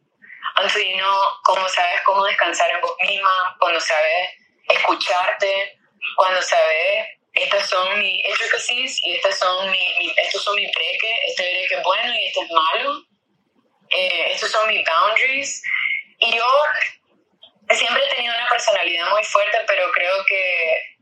Until 0.57 0.83
you 0.83 0.97
know 0.97 1.41
cómo 1.45 1.69
sabes 1.69 2.01
cómo 2.05 2.25
descansar 2.25 2.71
en 2.71 2.81
vos 2.81 2.97
misma, 3.01 3.57
cuando 3.59 3.81
sabes 3.81 4.31
escucharte, 4.69 5.78
cuando 6.17 6.43
sabes 6.43 7.19
estas 7.33 7.69
son 7.69 7.99
mis 7.99 8.25
intricacies 8.25 8.99
y 9.05 9.15
estas 9.17 9.39
son 9.39 9.71
mi, 9.71 10.15
estos 10.17 10.43
son 10.43 10.57
mis 10.57 10.71
breques, 10.75 11.19
este 11.29 11.43
breque 11.43 11.75
es 11.75 11.83
bueno 11.83 12.15
y 12.15 12.27
este 12.27 12.41
es 12.41 12.51
malo, 12.51 13.05
eh, 13.91 14.33
estos 14.33 14.51
son 14.51 14.67
mis 14.69 14.85
boundaries. 14.85 15.63
Y 16.19 16.37
yo 16.37 16.45
siempre 17.71 18.05
he 18.05 18.15
tenido 18.15 18.35
una 18.35 18.49
personalidad 18.49 19.11
muy 19.11 19.23
fuerte, 19.25 19.59
pero 19.67 19.91
creo 19.93 20.25
que, 20.25 20.97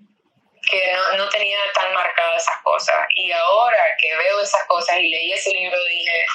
que 0.70 0.92
no, 0.92 1.16
no, 1.16 1.28
tenía 1.30 1.58
tan 1.72 1.94
marcadas 1.94 2.42
esas 2.42 2.62
cosas. 2.62 2.96
Y 3.14 3.32
ahora 3.32 3.82
que 3.98 4.14
veo 4.16 4.40
esas 4.40 4.64
cosas 4.66 4.98
y 4.98 5.10
leí 5.10 5.32
ese 5.32 5.50
libro, 5.52 5.82
dije, 5.84 6.26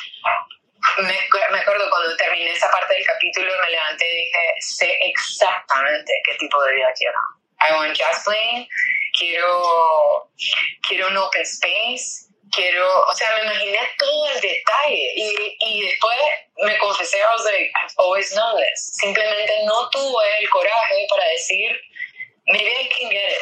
me, 0.98 1.20
me 1.52 1.60
acuerdo 1.60 1.90
cuando 1.90 2.18
terminé 2.18 2.52
esa 2.52 2.72
parte 2.72 2.96
del 2.96 3.06
capítulo, 3.06 3.54
me 3.62 3.70
levanté 3.70 4.06
y 4.06 4.26
dije, 4.26 4.56
sé 4.62 4.98
exactamente 5.02 6.12
qué 6.26 6.36
tipo 6.38 6.64
de 6.64 6.74
vida 6.74 6.92
quiero. 6.98 7.20
I 7.62 7.76
want 7.76 7.96
just 7.96 8.26
playing, 8.26 8.68
quiero, 9.18 10.28
quiero 10.88 11.08
un 11.08 11.18
open 11.18 11.46
space, 11.46 12.28
quiero, 12.52 12.86
o 12.86 13.14
sea, 13.14 13.38
me 13.38 13.44
imaginé 13.44 13.80
todo 13.98 14.28
el 14.30 14.42
detalle 14.42 15.14
y, 15.16 15.58
y 15.60 15.82
después 15.88 16.18
me 16.58 16.78
confesé, 16.78 17.18
I 17.18 17.32
was 17.32 17.46
like, 17.46 17.72
I've 17.82 17.94
always 17.98 18.34
known 18.34 18.58
this. 18.58 18.92
Simplemente 19.02 19.64
no 19.66 19.90
tuve 19.90 20.26
el 20.40 20.50
coraje 20.50 21.08
para 21.10 21.28
decir, 21.30 21.72
maybe 22.48 22.70
I 22.70 22.90
can 22.90 23.10
get 23.10 23.32
it. 23.32 23.42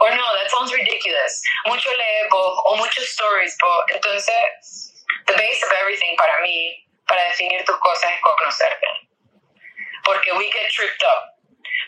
Or 0.00 0.10
no, 0.10 0.24
that 0.40 0.50
sounds 0.50 0.72
ridiculous. 0.72 1.42
Mucho 1.66 1.90
leemos 1.90 2.56
o 2.66 2.76
muchos 2.76 3.04
stories, 3.12 3.56
but 3.60 3.94
entonces, 3.94 5.04
the 5.26 5.34
base 5.34 5.62
of 5.62 5.70
everything 5.80 6.16
para 6.16 6.40
mí, 6.42 6.86
para 7.06 7.22
definir 7.28 7.64
tus 7.64 7.76
cosas 7.78 8.10
es 8.10 8.20
conocerte. 8.20 8.86
Porque 10.04 10.32
we 10.36 10.50
get 10.50 10.70
tripped 10.72 11.02
up. 11.04 11.31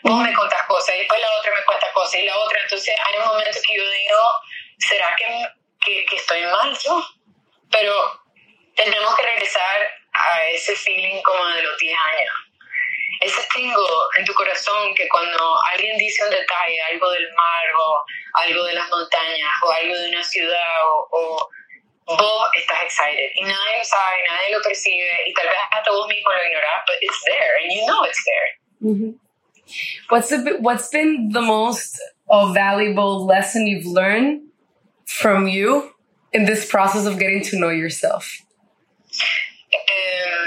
Vos 0.05 0.21
me 0.21 0.33
contas 0.33 0.63
cosas 0.67 0.95
y 0.95 0.99
después 0.99 1.19
la 1.19 1.39
otra 1.39 1.51
me 1.53 1.65
cuenta 1.65 1.91
cosas 1.93 2.15
y 2.15 2.25
la 2.25 2.37
otra. 2.37 2.59
Entonces 2.61 2.95
hay 3.05 3.19
un 3.19 3.25
momento 3.25 3.59
que 3.61 3.77
yo 3.77 3.89
digo, 3.89 4.19
¿será 4.77 5.15
que 5.15 5.25
que, 5.85 6.05
que 6.05 6.15
estoy 6.15 6.43
mal 6.43 6.75
yo, 6.83 7.03
pero 7.71 7.93
tenemos 8.75 9.15
que 9.15 9.23
regresar 9.23 9.91
a 10.13 10.47
ese 10.47 10.75
feeling 10.75 11.21
como 11.21 11.45
de 11.47 11.63
los 11.63 11.77
10 11.77 11.97
años. 11.97 12.33
Ese 13.21 13.41
tingo 13.53 13.87
en 14.17 14.25
tu 14.25 14.33
corazón 14.33 14.93
que 14.95 15.07
cuando 15.07 15.57
alguien 15.71 15.97
dice 15.97 16.23
un 16.23 16.31
detalle, 16.31 16.81
algo 16.91 17.09
del 17.11 17.31
mar 17.33 17.65
o 17.77 18.03
algo 18.33 18.63
de 18.63 18.73
las 18.73 18.89
montañas 18.89 19.51
o 19.63 19.71
algo 19.71 19.95
de 19.95 20.09
una 20.09 20.23
ciudad 20.23 20.83
o, 20.83 21.07
o 21.11 22.17
vos 22.17 22.49
estás 22.55 22.83
excited 22.83 23.29
y 23.35 23.43
nadie 23.43 23.77
lo 23.77 23.83
sabe, 23.83 24.23
nadie 24.29 24.51
lo 24.51 24.61
percibe 24.61 25.23
y 25.27 25.33
tal 25.33 25.47
vez 25.47 25.57
hasta 25.71 25.91
vos 25.91 26.07
mismo 26.07 26.29
lo 26.29 26.43
ignorás, 26.45 26.83
but 26.85 26.95
it's 27.01 27.21
there 27.23 27.63
and 27.63 27.71
you 27.71 27.85
know 27.85 28.03
it's 28.05 28.23
there. 28.25 29.15
What's 30.09 30.29
the, 30.29 30.57
what's 30.59 30.89
been 30.89 31.29
the 31.31 31.41
most 31.41 31.99
valuable 32.29 33.25
lesson 33.25 33.67
you've 33.67 33.85
learned 33.85 34.43
from 35.05 35.47
you 35.47 35.91
in 36.33 36.45
this 36.45 36.69
process 36.69 37.05
of 37.05 37.17
getting 37.17 37.43
to 37.43 37.59
know 37.59 37.69
yourself? 37.69 38.41
Um, 39.73 40.43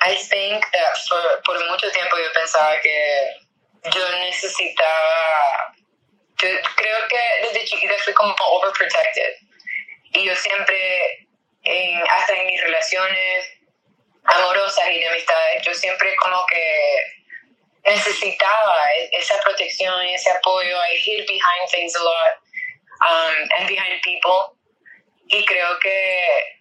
I 0.00 0.14
think 0.14 0.64
that 0.72 0.92
for, 1.08 1.18
por 1.44 1.54
mucho 1.70 1.90
tiempo 1.90 2.16
yo 2.16 2.30
pensaba 2.34 2.80
que 2.82 3.90
yo 3.92 4.04
necesitaba, 4.20 5.74
yo 6.40 6.48
creo 6.76 7.08
que 7.08 7.20
desde 7.42 7.64
chiquita 7.66 7.94
fui 8.04 8.12
como 8.12 8.34
overprotected. 8.34 9.32
Y 10.14 10.24
yo 10.24 10.34
siempre, 10.34 11.26
en, 11.64 12.02
hasta 12.08 12.34
en 12.34 12.46
mis 12.46 12.62
relaciones 12.62 13.46
amorosas 14.24 14.90
y 14.90 15.00
de 15.00 15.08
amistades, 15.08 15.62
yo 15.64 15.74
siempre 15.74 16.14
como 16.16 16.44
que 16.46 17.16
necesitaba 17.86 18.76
esa 19.12 19.40
protección 19.40 20.04
y 20.06 20.14
ese 20.14 20.30
apoyo. 20.30 20.76
I 20.76 20.96
hid 20.98 21.26
behind 21.26 21.70
things 21.70 21.94
a 21.94 22.02
lot 22.02 22.32
um, 23.02 23.48
and 23.58 23.68
behind 23.68 24.00
people. 24.02 24.56
Y 25.28 25.44
creo 25.44 25.78
que 25.80 26.56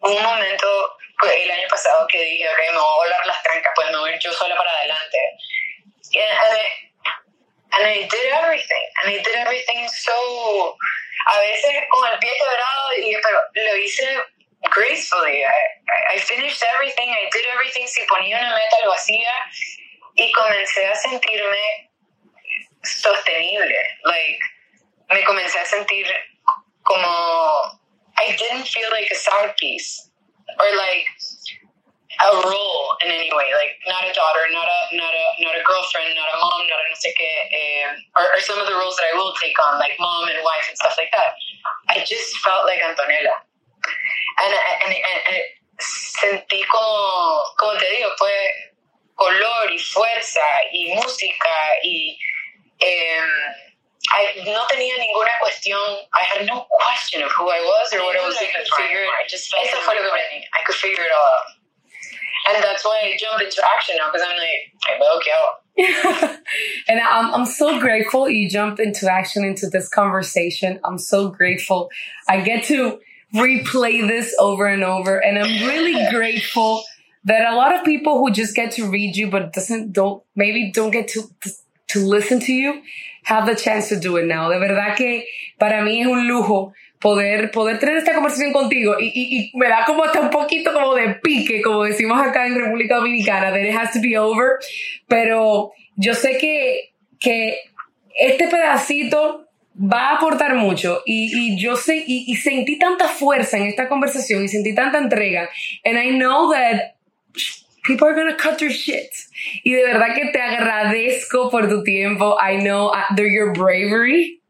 un 0.00 0.22
momento, 0.22 0.96
pues, 1.18 1.32
el 1.32 1.50
año 1.50 1.68
pasado 1.68 2.06
que 2.08 2.22
dije, 2.22 2.48
ok, 2.48 2.58
me 2.72 2.78
voy 2.78 2.80
a 2.80 2.96
volar 2.96 3.26
las 3.26 3.42
trancas, 3.42 3.72
pues 3.74 3.90
me 3.90 3.98
voy 3.98 4.18
yo 4.18 4.32
sola 4.32 4.56
para 4.56 4.70
adelante. 4.70 5.18
And, 6.14 6.24
and, 6.24 6.56
I, 6.56 6.64
and 7.72 7.86
I 7.86 8.08
did 8.08 8.26
everything, 8.32 8.84
and 9.02 9.14
I 9.14 9.22
did 9.22 9.34
everything 9.36 9.88
so, 9.88 10.76
a 11.28 11.38
veces 11.40 11.84
con 11.90 12.10
el 12.12 12.18
pie 12.18 12.32
quebrado, 12.36 12.92
y, 12.98 13.16
pero 13.22 13.40
lo 13.54 13.76
hice 13.76 14.24
gracefully. 14.70 15.44
I, 15.44 16.14
I 16.14 16.18
finished 16.18 16.62
everything, 16.74 17.08
I 17.08 17.28
did 17.30 17.44
everything, 17.52 17.86
si 17.86 18.02
ponía 18.06 18.38
una 18.38 18.54
meta 18.54 18.84
lo 18.84 18.92
hacía, 18.92 19.32
y 20.16 20.32
comencé 20.32 20.86
a 20.86 20.94
sentirme 20.94 21.90
sostenible, 22.82 23.76
like, 24.04 24.38
me 25.10 25.24
comencé 25.24 25.58
a 25.58 25.66
sentir 25.66 26.06
como 26.84 27.80
I 28.18 28.36
didn't 28.36 28.66
feel 28.66 28.90
like 28.90 29.10
a 29.10 29.14
side 29.14 29.54
piece 29.58 30.10
or 30.60 30.68
like 30.76 31.06
a 32.20 32.30
role 32.44 32.96
in 33.00 33.10
any 33.10 33.32
way, 33.32 33.48
like 33.56 33.80
not 33.88 34.04
a 34.04 34.12
daughter, 34.12 34.44
not 34.52 34.68
a 34.68 34.80
not 34.96 35.14
a 35.14 35.24
not 35.40 35.56
a 35.56 35.62
girlfriend, 35.64 36.14
not 36.14 36.28
a 36.28 36.36
mom, 36.36 36.62
not 36.68 36.80
a 36.80 36.86
no 36.92 36.96
sé 36.96 37.10
qué, 37.16 37.32
um, 37.56 37.96
or, 38.16 38.24
or 38.36 38.40
some 38.40 38.58
of 38.58 38.66
the 38.66 38.76
roles 38.76 38.96
that 38.96 39.08
I 39.12 39.16
will 39.16 39.32
take 39.40 39.56
on, 39.58 39.78
like 39.78 39.96
mom 39.98 40.28
and 40.28 40.38
wife 40.44 40.66
and 40.68 40.76
stuff 40.76 40.94
like 40.98 41.10
that. 41.12 41.32
I 41.88 42.04
just 42.04 42.36
felt 42.44 42.66
like 42.66 42.80
Antonella, 42.84 43.36
and 44.44 44.52
and, 44.52 44.92
and, 44.92 45.20
and 45.32 45.38
sentí 45.80 46.62
como 46.68 47.42
como 47.56 47.78
te 47.78 47.88
digo, 47.90 48.12
pues 48.18 48.71
color 49.22 49.72
y 49.72 49.78
fuerza 49.78 50.40
y 50.72 50.94
música 50.94 51.54
y 51.82 52.18
eh, 52.80 53.16
I, 54.10 54.44
no 54.44 54.66
tenía 54.66 54.98
ninguna 54.98 55.30
cuestión. 55.40 55.78
I 56.12 56.22
had 56.22 56.46
no 56.46 56.66
question 56.68 57.22
of 57.22 57.30
who 57.32 57.48
I 57.48 57.60
was 57.60 57.92
or 57.94 58.04
what 58.04 58.16
I 58.16 58.26
was 58.26 58.36
even 58.42 58.64
trying 58.66 58.90
I 58.90 59.26
just 59.28 59.50
felt 59.50 59.64
Eso 59.64 59.78
fue 59.80 59.94
lo 59.94 60.02
que 60.02 60.10
aprendí. 60.10 60.42
I 60.52 60.62
could 60.66 60.74
figure 60.74 61.04
it 61.04 61.12
all 61.12 61.28
out. 61.38 61.62
And 62.44 62.64
that's 62.64 62.84
why 62.84 63.00
I 63.04 63.16
jumped 63.16 63.44
into 63.44 63.62
action 63.76 63.96
now 63.98 64.10
because 64.10 64.26
I'm 64.28 64.36
like, 64.36 64.72
I 64.86 65.18
que 65.22 65.32
hago. 65.32 66.38
and 66.88 67.00
I'm, 67.00 67.32
I'm 67.32 67.46
so 67.46 67.78
grateful 67.78 68.28
you 68.28 68.50
jumped 68.50 68.80
into 68.80 69.10
action 69.10 69.44
into 69.44 69.68
this 69.68 69.88
conversation. 69.88 70.80
I'm 70.84 70.98
so 70.98 71.28
grateful. 71.28 71.90
I 72.28 72.40
get 72.40 72.64
to 72.64 72.98
replay 73.32 74.06
this 74.06 74.34
over 74.38 74.66
and 74.66 74.82
over. 74.82 75.18
And 75.18 75.38
I'm 75.38 75.66
really 75.68 76.10
grateful 76.10 76.82
that 77.24 77.52
a 77.52 77.54
lot 77.54 77.74
of 77.74 77.84
people 77.84 78.18
who 78.18 78.30
just 78.30 78.54
get 78.54 78.72
to 78.72 78.90
read 78.90 79.16
you, 79.16 79.30
but 79.30 79.52
doesn't, 79.52 79.92
don't, 79.92 80.22
maybe 80.34 80.72
don't 80.72 80.90
get 80.90 81.08
to, 81.08 81.22
to 81.88 82.00
listen 82.00 82.40
to 82.40 82.52
you, 82.52 82.82
have 83.24 83.46
the 83.46 83.54
chance 83.54 83.88
to 83.90 83.98
do 83.98 84.16
it 84.16 84.26
now. 84.26 84.48
De 84.48 84.58
verdad 84.58 84.96
que 84.96 85.24
para 85.58 85.82
mí 85.82 86.00
es 86.00 86.06
un 86.06 86.26
lujo 86.26 86.72
poder, 87.00 87.50
poder 87.50 87.78
tener 87.78 87.96
esta 87.96 88.14
conversación 88.14 88.52
contigo 88.52 88.96
y, 88.98 89.06
y, 89.06 89.38
y, 89.38 89.58
me 89.58 89.68
da 89.68 89.84
como 89.84 90.04
hasta 90.04 90.20
un 90.20 90.30
poquito 90.30 90.72
como 90.72 90.94
de 90.94 91.16
pique, 91.16 91.60
como 91.62 91.84
decimos 91.84 92.20
acá 92.20 92.46
en 92.46 92.54
República 92.54 92.96
Dominicana, 92.96 93.50
that 93.50 93.60
it 93.60 93.74
has 93.74 93.92
to 93.92 94.00
be 94.00 94.16
over. 94.16 94.58
Pero 95.08 95.72
yo 95.96 96.14
sé 96.14 96.38
que, 96.38 96.94
que 97.18 97.58
este 98.18 98.48
pedacito 98.48 99.46
va 99.76 100.10
a 100.10 100.16
aportar 100.16 100.54
mucho 100.54 101.02
y, 101.06 101.30
y 101.34 101.58
yo 101.58 101.76
sé 101.76 102.04
y, 102.06 102.24
y, 102.30 102.36
sentí 102.36 102.78
tanta 102.78 103.08
fuerza 103.08 103.56
en 103.56 103.64
esta 103.64 103.88
conversación 103.88 104.44
y 104.44 104.48
sentí 104.48 104.74
tanta 104.74 104.98
entrega 104.98 105.48
and 105.84 105.98
I 105.98 106.10
know 106.10 106.52
that 106.52 106.94
people 107.84 108.06
are 108.06 108.14
gonna 108.14 108.36
cut 108.36 108.58
their 108.58 108.70
shit 108.70 109.10
y 109.64 109.72
de 109.72 109.84
verdad 109.84 110.14
que 110.14 110.30
te 110.32 110.40
agradezco 110.40 111.50
por 111.50 111.68
tu 111.68 111.82
tiempo 111.82 112.36
I 112.40 112.58
know 112.58 112.88
uh, 112.88 113.14
your 113.20 113.52
bravery 113.52 114.40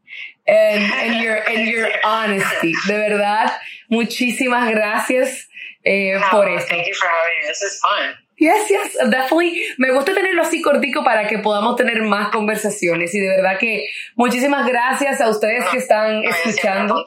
and, 0.47 0.83
and 0.93 1.23
your 1.23 1.35
and 1.35 1.67
your 1.73 1.89
honesty 2.03 2.73
de 2.87 2.93
verdad 2.93 3.51
muchísimas 3.89 4.69
gracias 4.69 5.47
eh, 5.83 6.15
oh, 6.15 6.29
por 6.31 6.47
esto 6.49 6.69
thank 6.69 6.87
you 6.87 6.93
for 6.93 7.07
having 7.07 7.41
me 7.41 7.47
this 7.47 7.61
is 7.61 7.79
fun 7.79 8.15
Yes, 8.35 8.69
yes, 8.69 8.97
definitely. 9.09 9.63
Me 9.77 9.93
gusta 9.93 10.13
tenerlo 10.13 10.41
así 10.41 10.61
cortico 10.61 11.03
para 11.03 11.27
que 11.27 11.37
podamos 11.37 11.77
tener 11.77 12.01
más 12.01 12.29
conversaciones. 12.29 13.13
Y 13.13 13.19
de 13.19 13.29
verdad 13.29 13.57
que 13.57 13.85
muchísimas 14.15 14.65
gracias 14.67 15.21
a 15.21 15.29
ustedes 15.29 15.63
que 15.69 15.77
están 15.77 16.23
escuchando. 16.25 17.05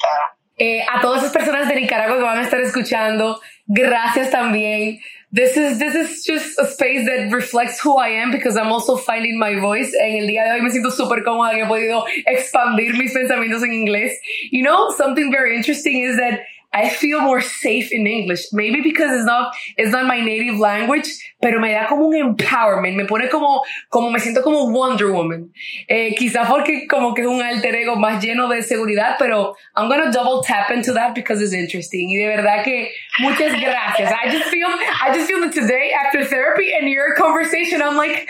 Eh, 0.57 0.83
a 0.91 1.03
todas 1.03 1.23
esas 1.23 1.35
personas 1.35 1.69
de 1.69 1.75
Nicaragua 1.75 2.17
que 2.17 2.23
van 2.23 2.39
a 2.39 2.43
estar 2.43 2.61
escuchando, 2.61 3.39
gracias 3.67 4.31
también. 4.31 5.01
This 5.33 5.57
is, 5.57 5.79
this 5.79 5.95
is 5.95 6.25
just 6.25 6.59
a 6.59 6.67
space 6.67 7.05
that 7.07 7.33
reflects 7.33 7.81
who 7.81 7.97
I 7.97 8.09
am 8.09 8.31
because 8.31 8.57
I'm 8.57 8.69
also 8.69 8.97
finding 8.97 9.39
my 9.39 9.59
voice. 9.59 9.93
En 10.01 10.23
el 10.23 10.29
día 10.29 10.45
de 10.45 10.51
hoy 10.53 10.61
me 10.63 10.71
siento 10.71 10.93
súper 10.93 11.25
cómoda 11.25 11.51
que 11.51 11.63
he 11.63 11.67
podido 11.67 12.05
expandir 12.27 12.97
mis 12.97 13.13
pensamientos 13.13 13.63
en 13.63 13.73
inglés. 13.73 14.13
You 14.51 14.63
know, 14.63 14.91
something 14.97 15.33
very 15.33 15.57
interesting 15.57 16.03
is 16.03 16.17
that 16.17 16.41
I 16.77 16.91
feel 16.91 17.23
more 17.23 17.41
safe 17.41 17.89
in 17.91 18.07
English. 18.07 18.53
Maybe 18.53 18.83
because 18.83 19.11
it's 19.17 19.25
not, 19.25 19.55
it's 19.79 19.93
not 19.93 20.07
my 20.07 20.21
native 20.21 20.59
language, 20.59 21.09
pero 21.41 21.59
me 21.59 21.73
da 21.73 21.87
como 21.89 22.09
un 22.09 22.15
empowerment, 22.15 22.97
me 22.97 23.07
pone 23.07 23.31
como, 23.31 23.63
como 23.89 24.11
me 24.11 24.19
siento 24.19 24.43
como 24.43 24.71
Wonder 24.71 25.11
Woman. 25.11 25.51
Eh, 25.89 26.15
quizás 26.15 26.49
porque 26.49 26.87
como 26.87 27.15
que 27.15 27.23
es 27.23 27.29
un 27.29 27.41
alter 27.41 27.75
ego 27.75 27.97
más 27.97 28.23
lleno 28.23 28.47
de 28.49 28.63
seguridad, 28.63 29.17
pero 29.19 29.57
I'm 29.75 29.89
gonna 29.89 30.13
double 30.13 30.43
tap 30.47 30.71
into 30.71 30.93
that 30.93 31.15
because 31.15 31.41
it's 31.41 31.55
interesting. 31.55 32.11
Y 32.11 32.17
de 32.17 32.27
verdad 32.29 32.63
que 32.63 32.91
muchas 33.21 33.59
gracias. 33.59 34.13
I 34.13 34.31
just 34.31 34.51
feel, 34.51 34.69
I 34.69 35.15
just 35.15 35.27
feel 35.27 35.41
that 35.41 35.55
today 35.55 35.93
after 35.93 36.27
therapy 36.27 36.75
and 36.75 36.89
your 36.91 37.15
conversation, 37.17 37.81
I'm 37.81 37.97
like, 37.97 38.29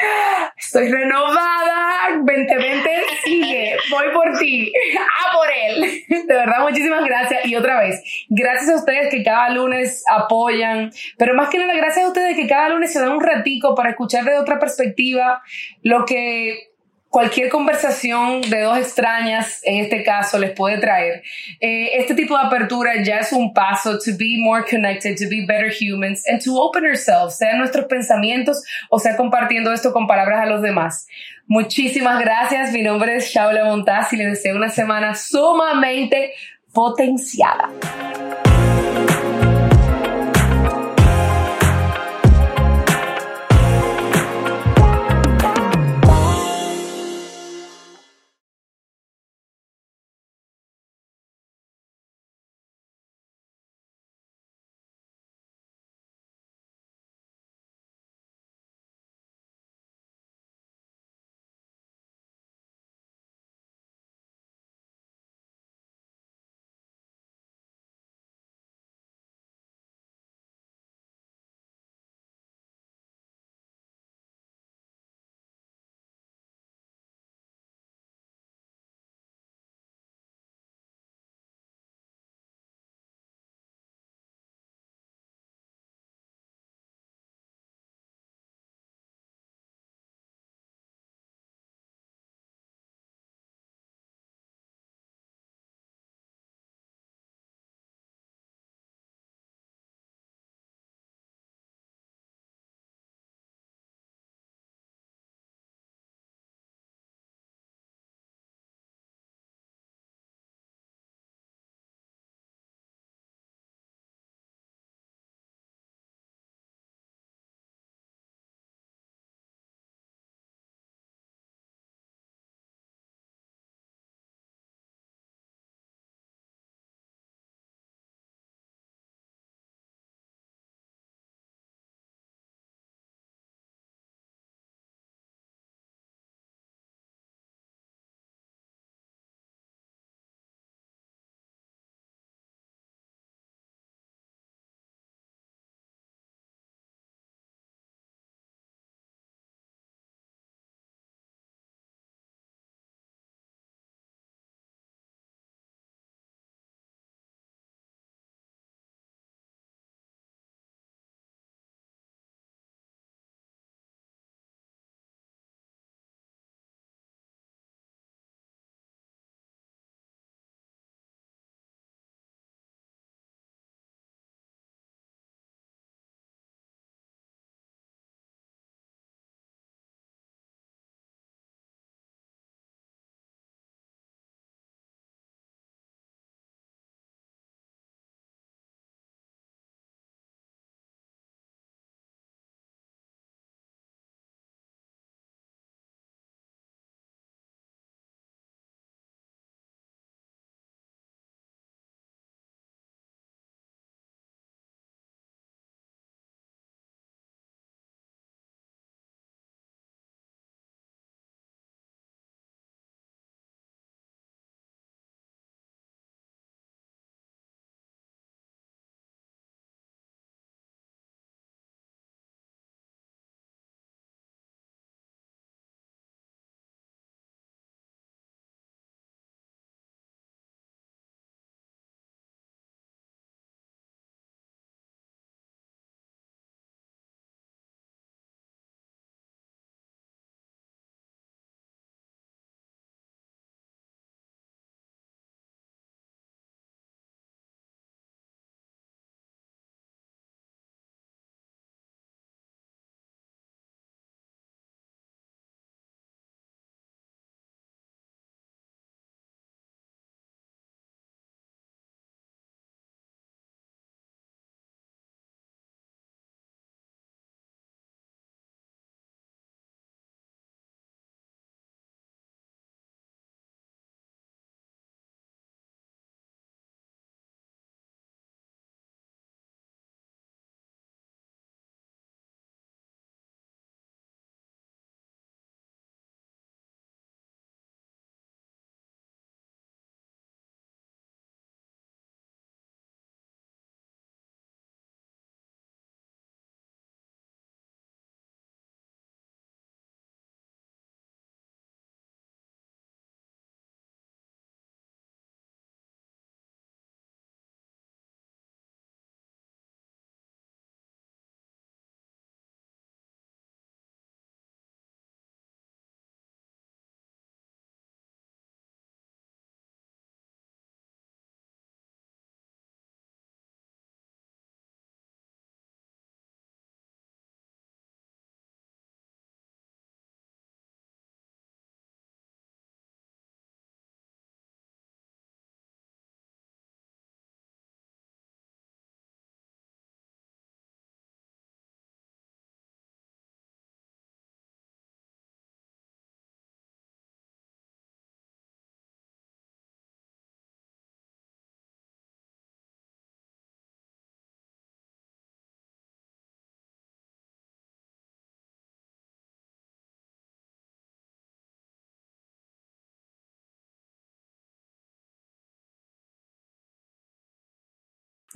estoy 0.57 0.89
renovada, 0.89 2.23
2020 2.25 2.91
sigue, 3.25 3.77
voy 3.91 4.13
por 4.13 4.39
ti, 4.39 4.73
a 4.99 5.33
por 5.33 5.49
él. 5.51 6.05
De 6.09 6.35
verdad, 6.35 6.61
muchísimas 6.61 7.05
gracias. 7.05 7.45
Y 7.47 7.57
otra 7.57 7.81
vez, 7.81 8.03
gracias 8.37 8.71
a 8.71 8.77
ustedes 8.77 9.09
que 9.11 9.23
cada 9.23 9.51
lunes 9.51 10.05
apoyan, 10.09 10.91
pero 11.17 11.35
más 11.35 11.49
que 11.49 11.59
nada, 11.59 11.75
gracias 11.75 12.05
a 12.05 12.09
ustedes 12.09 12.37
que 12.37 12.47
cada 12.47 12.69
lunes 12.69 12.93
se 12.93 13.01
dan 13.01 13.13
un 13.13 13.23
ratico 13.23 13.75
para 13.75 13.91
escuchar 13.91 14.25
de 14.25 14.37
otra 14.37 14.59
perspectiva 14.59 15.43
lo 15.83 16.05
que 16.05 16.71
cualquier 17.09 17.49
conversación 17.49 18.43
de 18.43 18.61
dos 18.61 18.77
extrañas, 18.77 19.61
en 19.65 19.85
este 19.85 20.03
caso, 20.03 20.39
les 20.39 20.51
puede 20.51 20.77
traer. 20.77 21.23
Eh, 21.61 21.93
este 21.95 22.15
tipo 22.15 22.37
de 22.37 22.45
apertura 22.45 23.03
ya 23.03 23.21
es 23.21 23.33
un 23.33 23.55
paso 23.55 23.99
to 23.99 24.11
be 24.19 24.37
more 24.39 24.63
connected, 24.69 25.17
to 25.17 25.27
be 25.31 25.47
better 25.47 25.71
humans, 25.71 26.23
and 26.29 26.45
to 26.45 26.61
open 26.61 26.85
ourselves, 26.85 27.39
sea 27.39 27.57
nuestros 27.57 27.87
pensamientos 27.87 28.63
o 28.91 28.99
sea 28.99 29.17
compartiendo 29.17 29.73
esto 29.73 29.95
con 29.95 30.07
palabras 30.07 30.43
a 30.43 30.47
los 30.47 30.61
demás. 30.61 31.07
Muchísimas 31.47 32.21
gracias. 32.21 32.73
Mi 32.73 32.83
nombre 32.83 33.17
es 33.17 33.31
Shaula 33.31 33.65
Montaz 33.65 34.13
y 34.13 34.17
les 34.17 34.33
deseo 34.33 34.57
una 34.57 34.69
semana 34.69 35.15
sumamente 35.15 36.33
potenciada. 36.77 37.71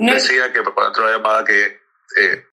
Decía 0.06 0.52
que 0.52 0.62
por 0.62 0.82
otra 0.82 1.12
llamada 1.12 1.44
que 1.44 1.80
eh, 2.16 2.46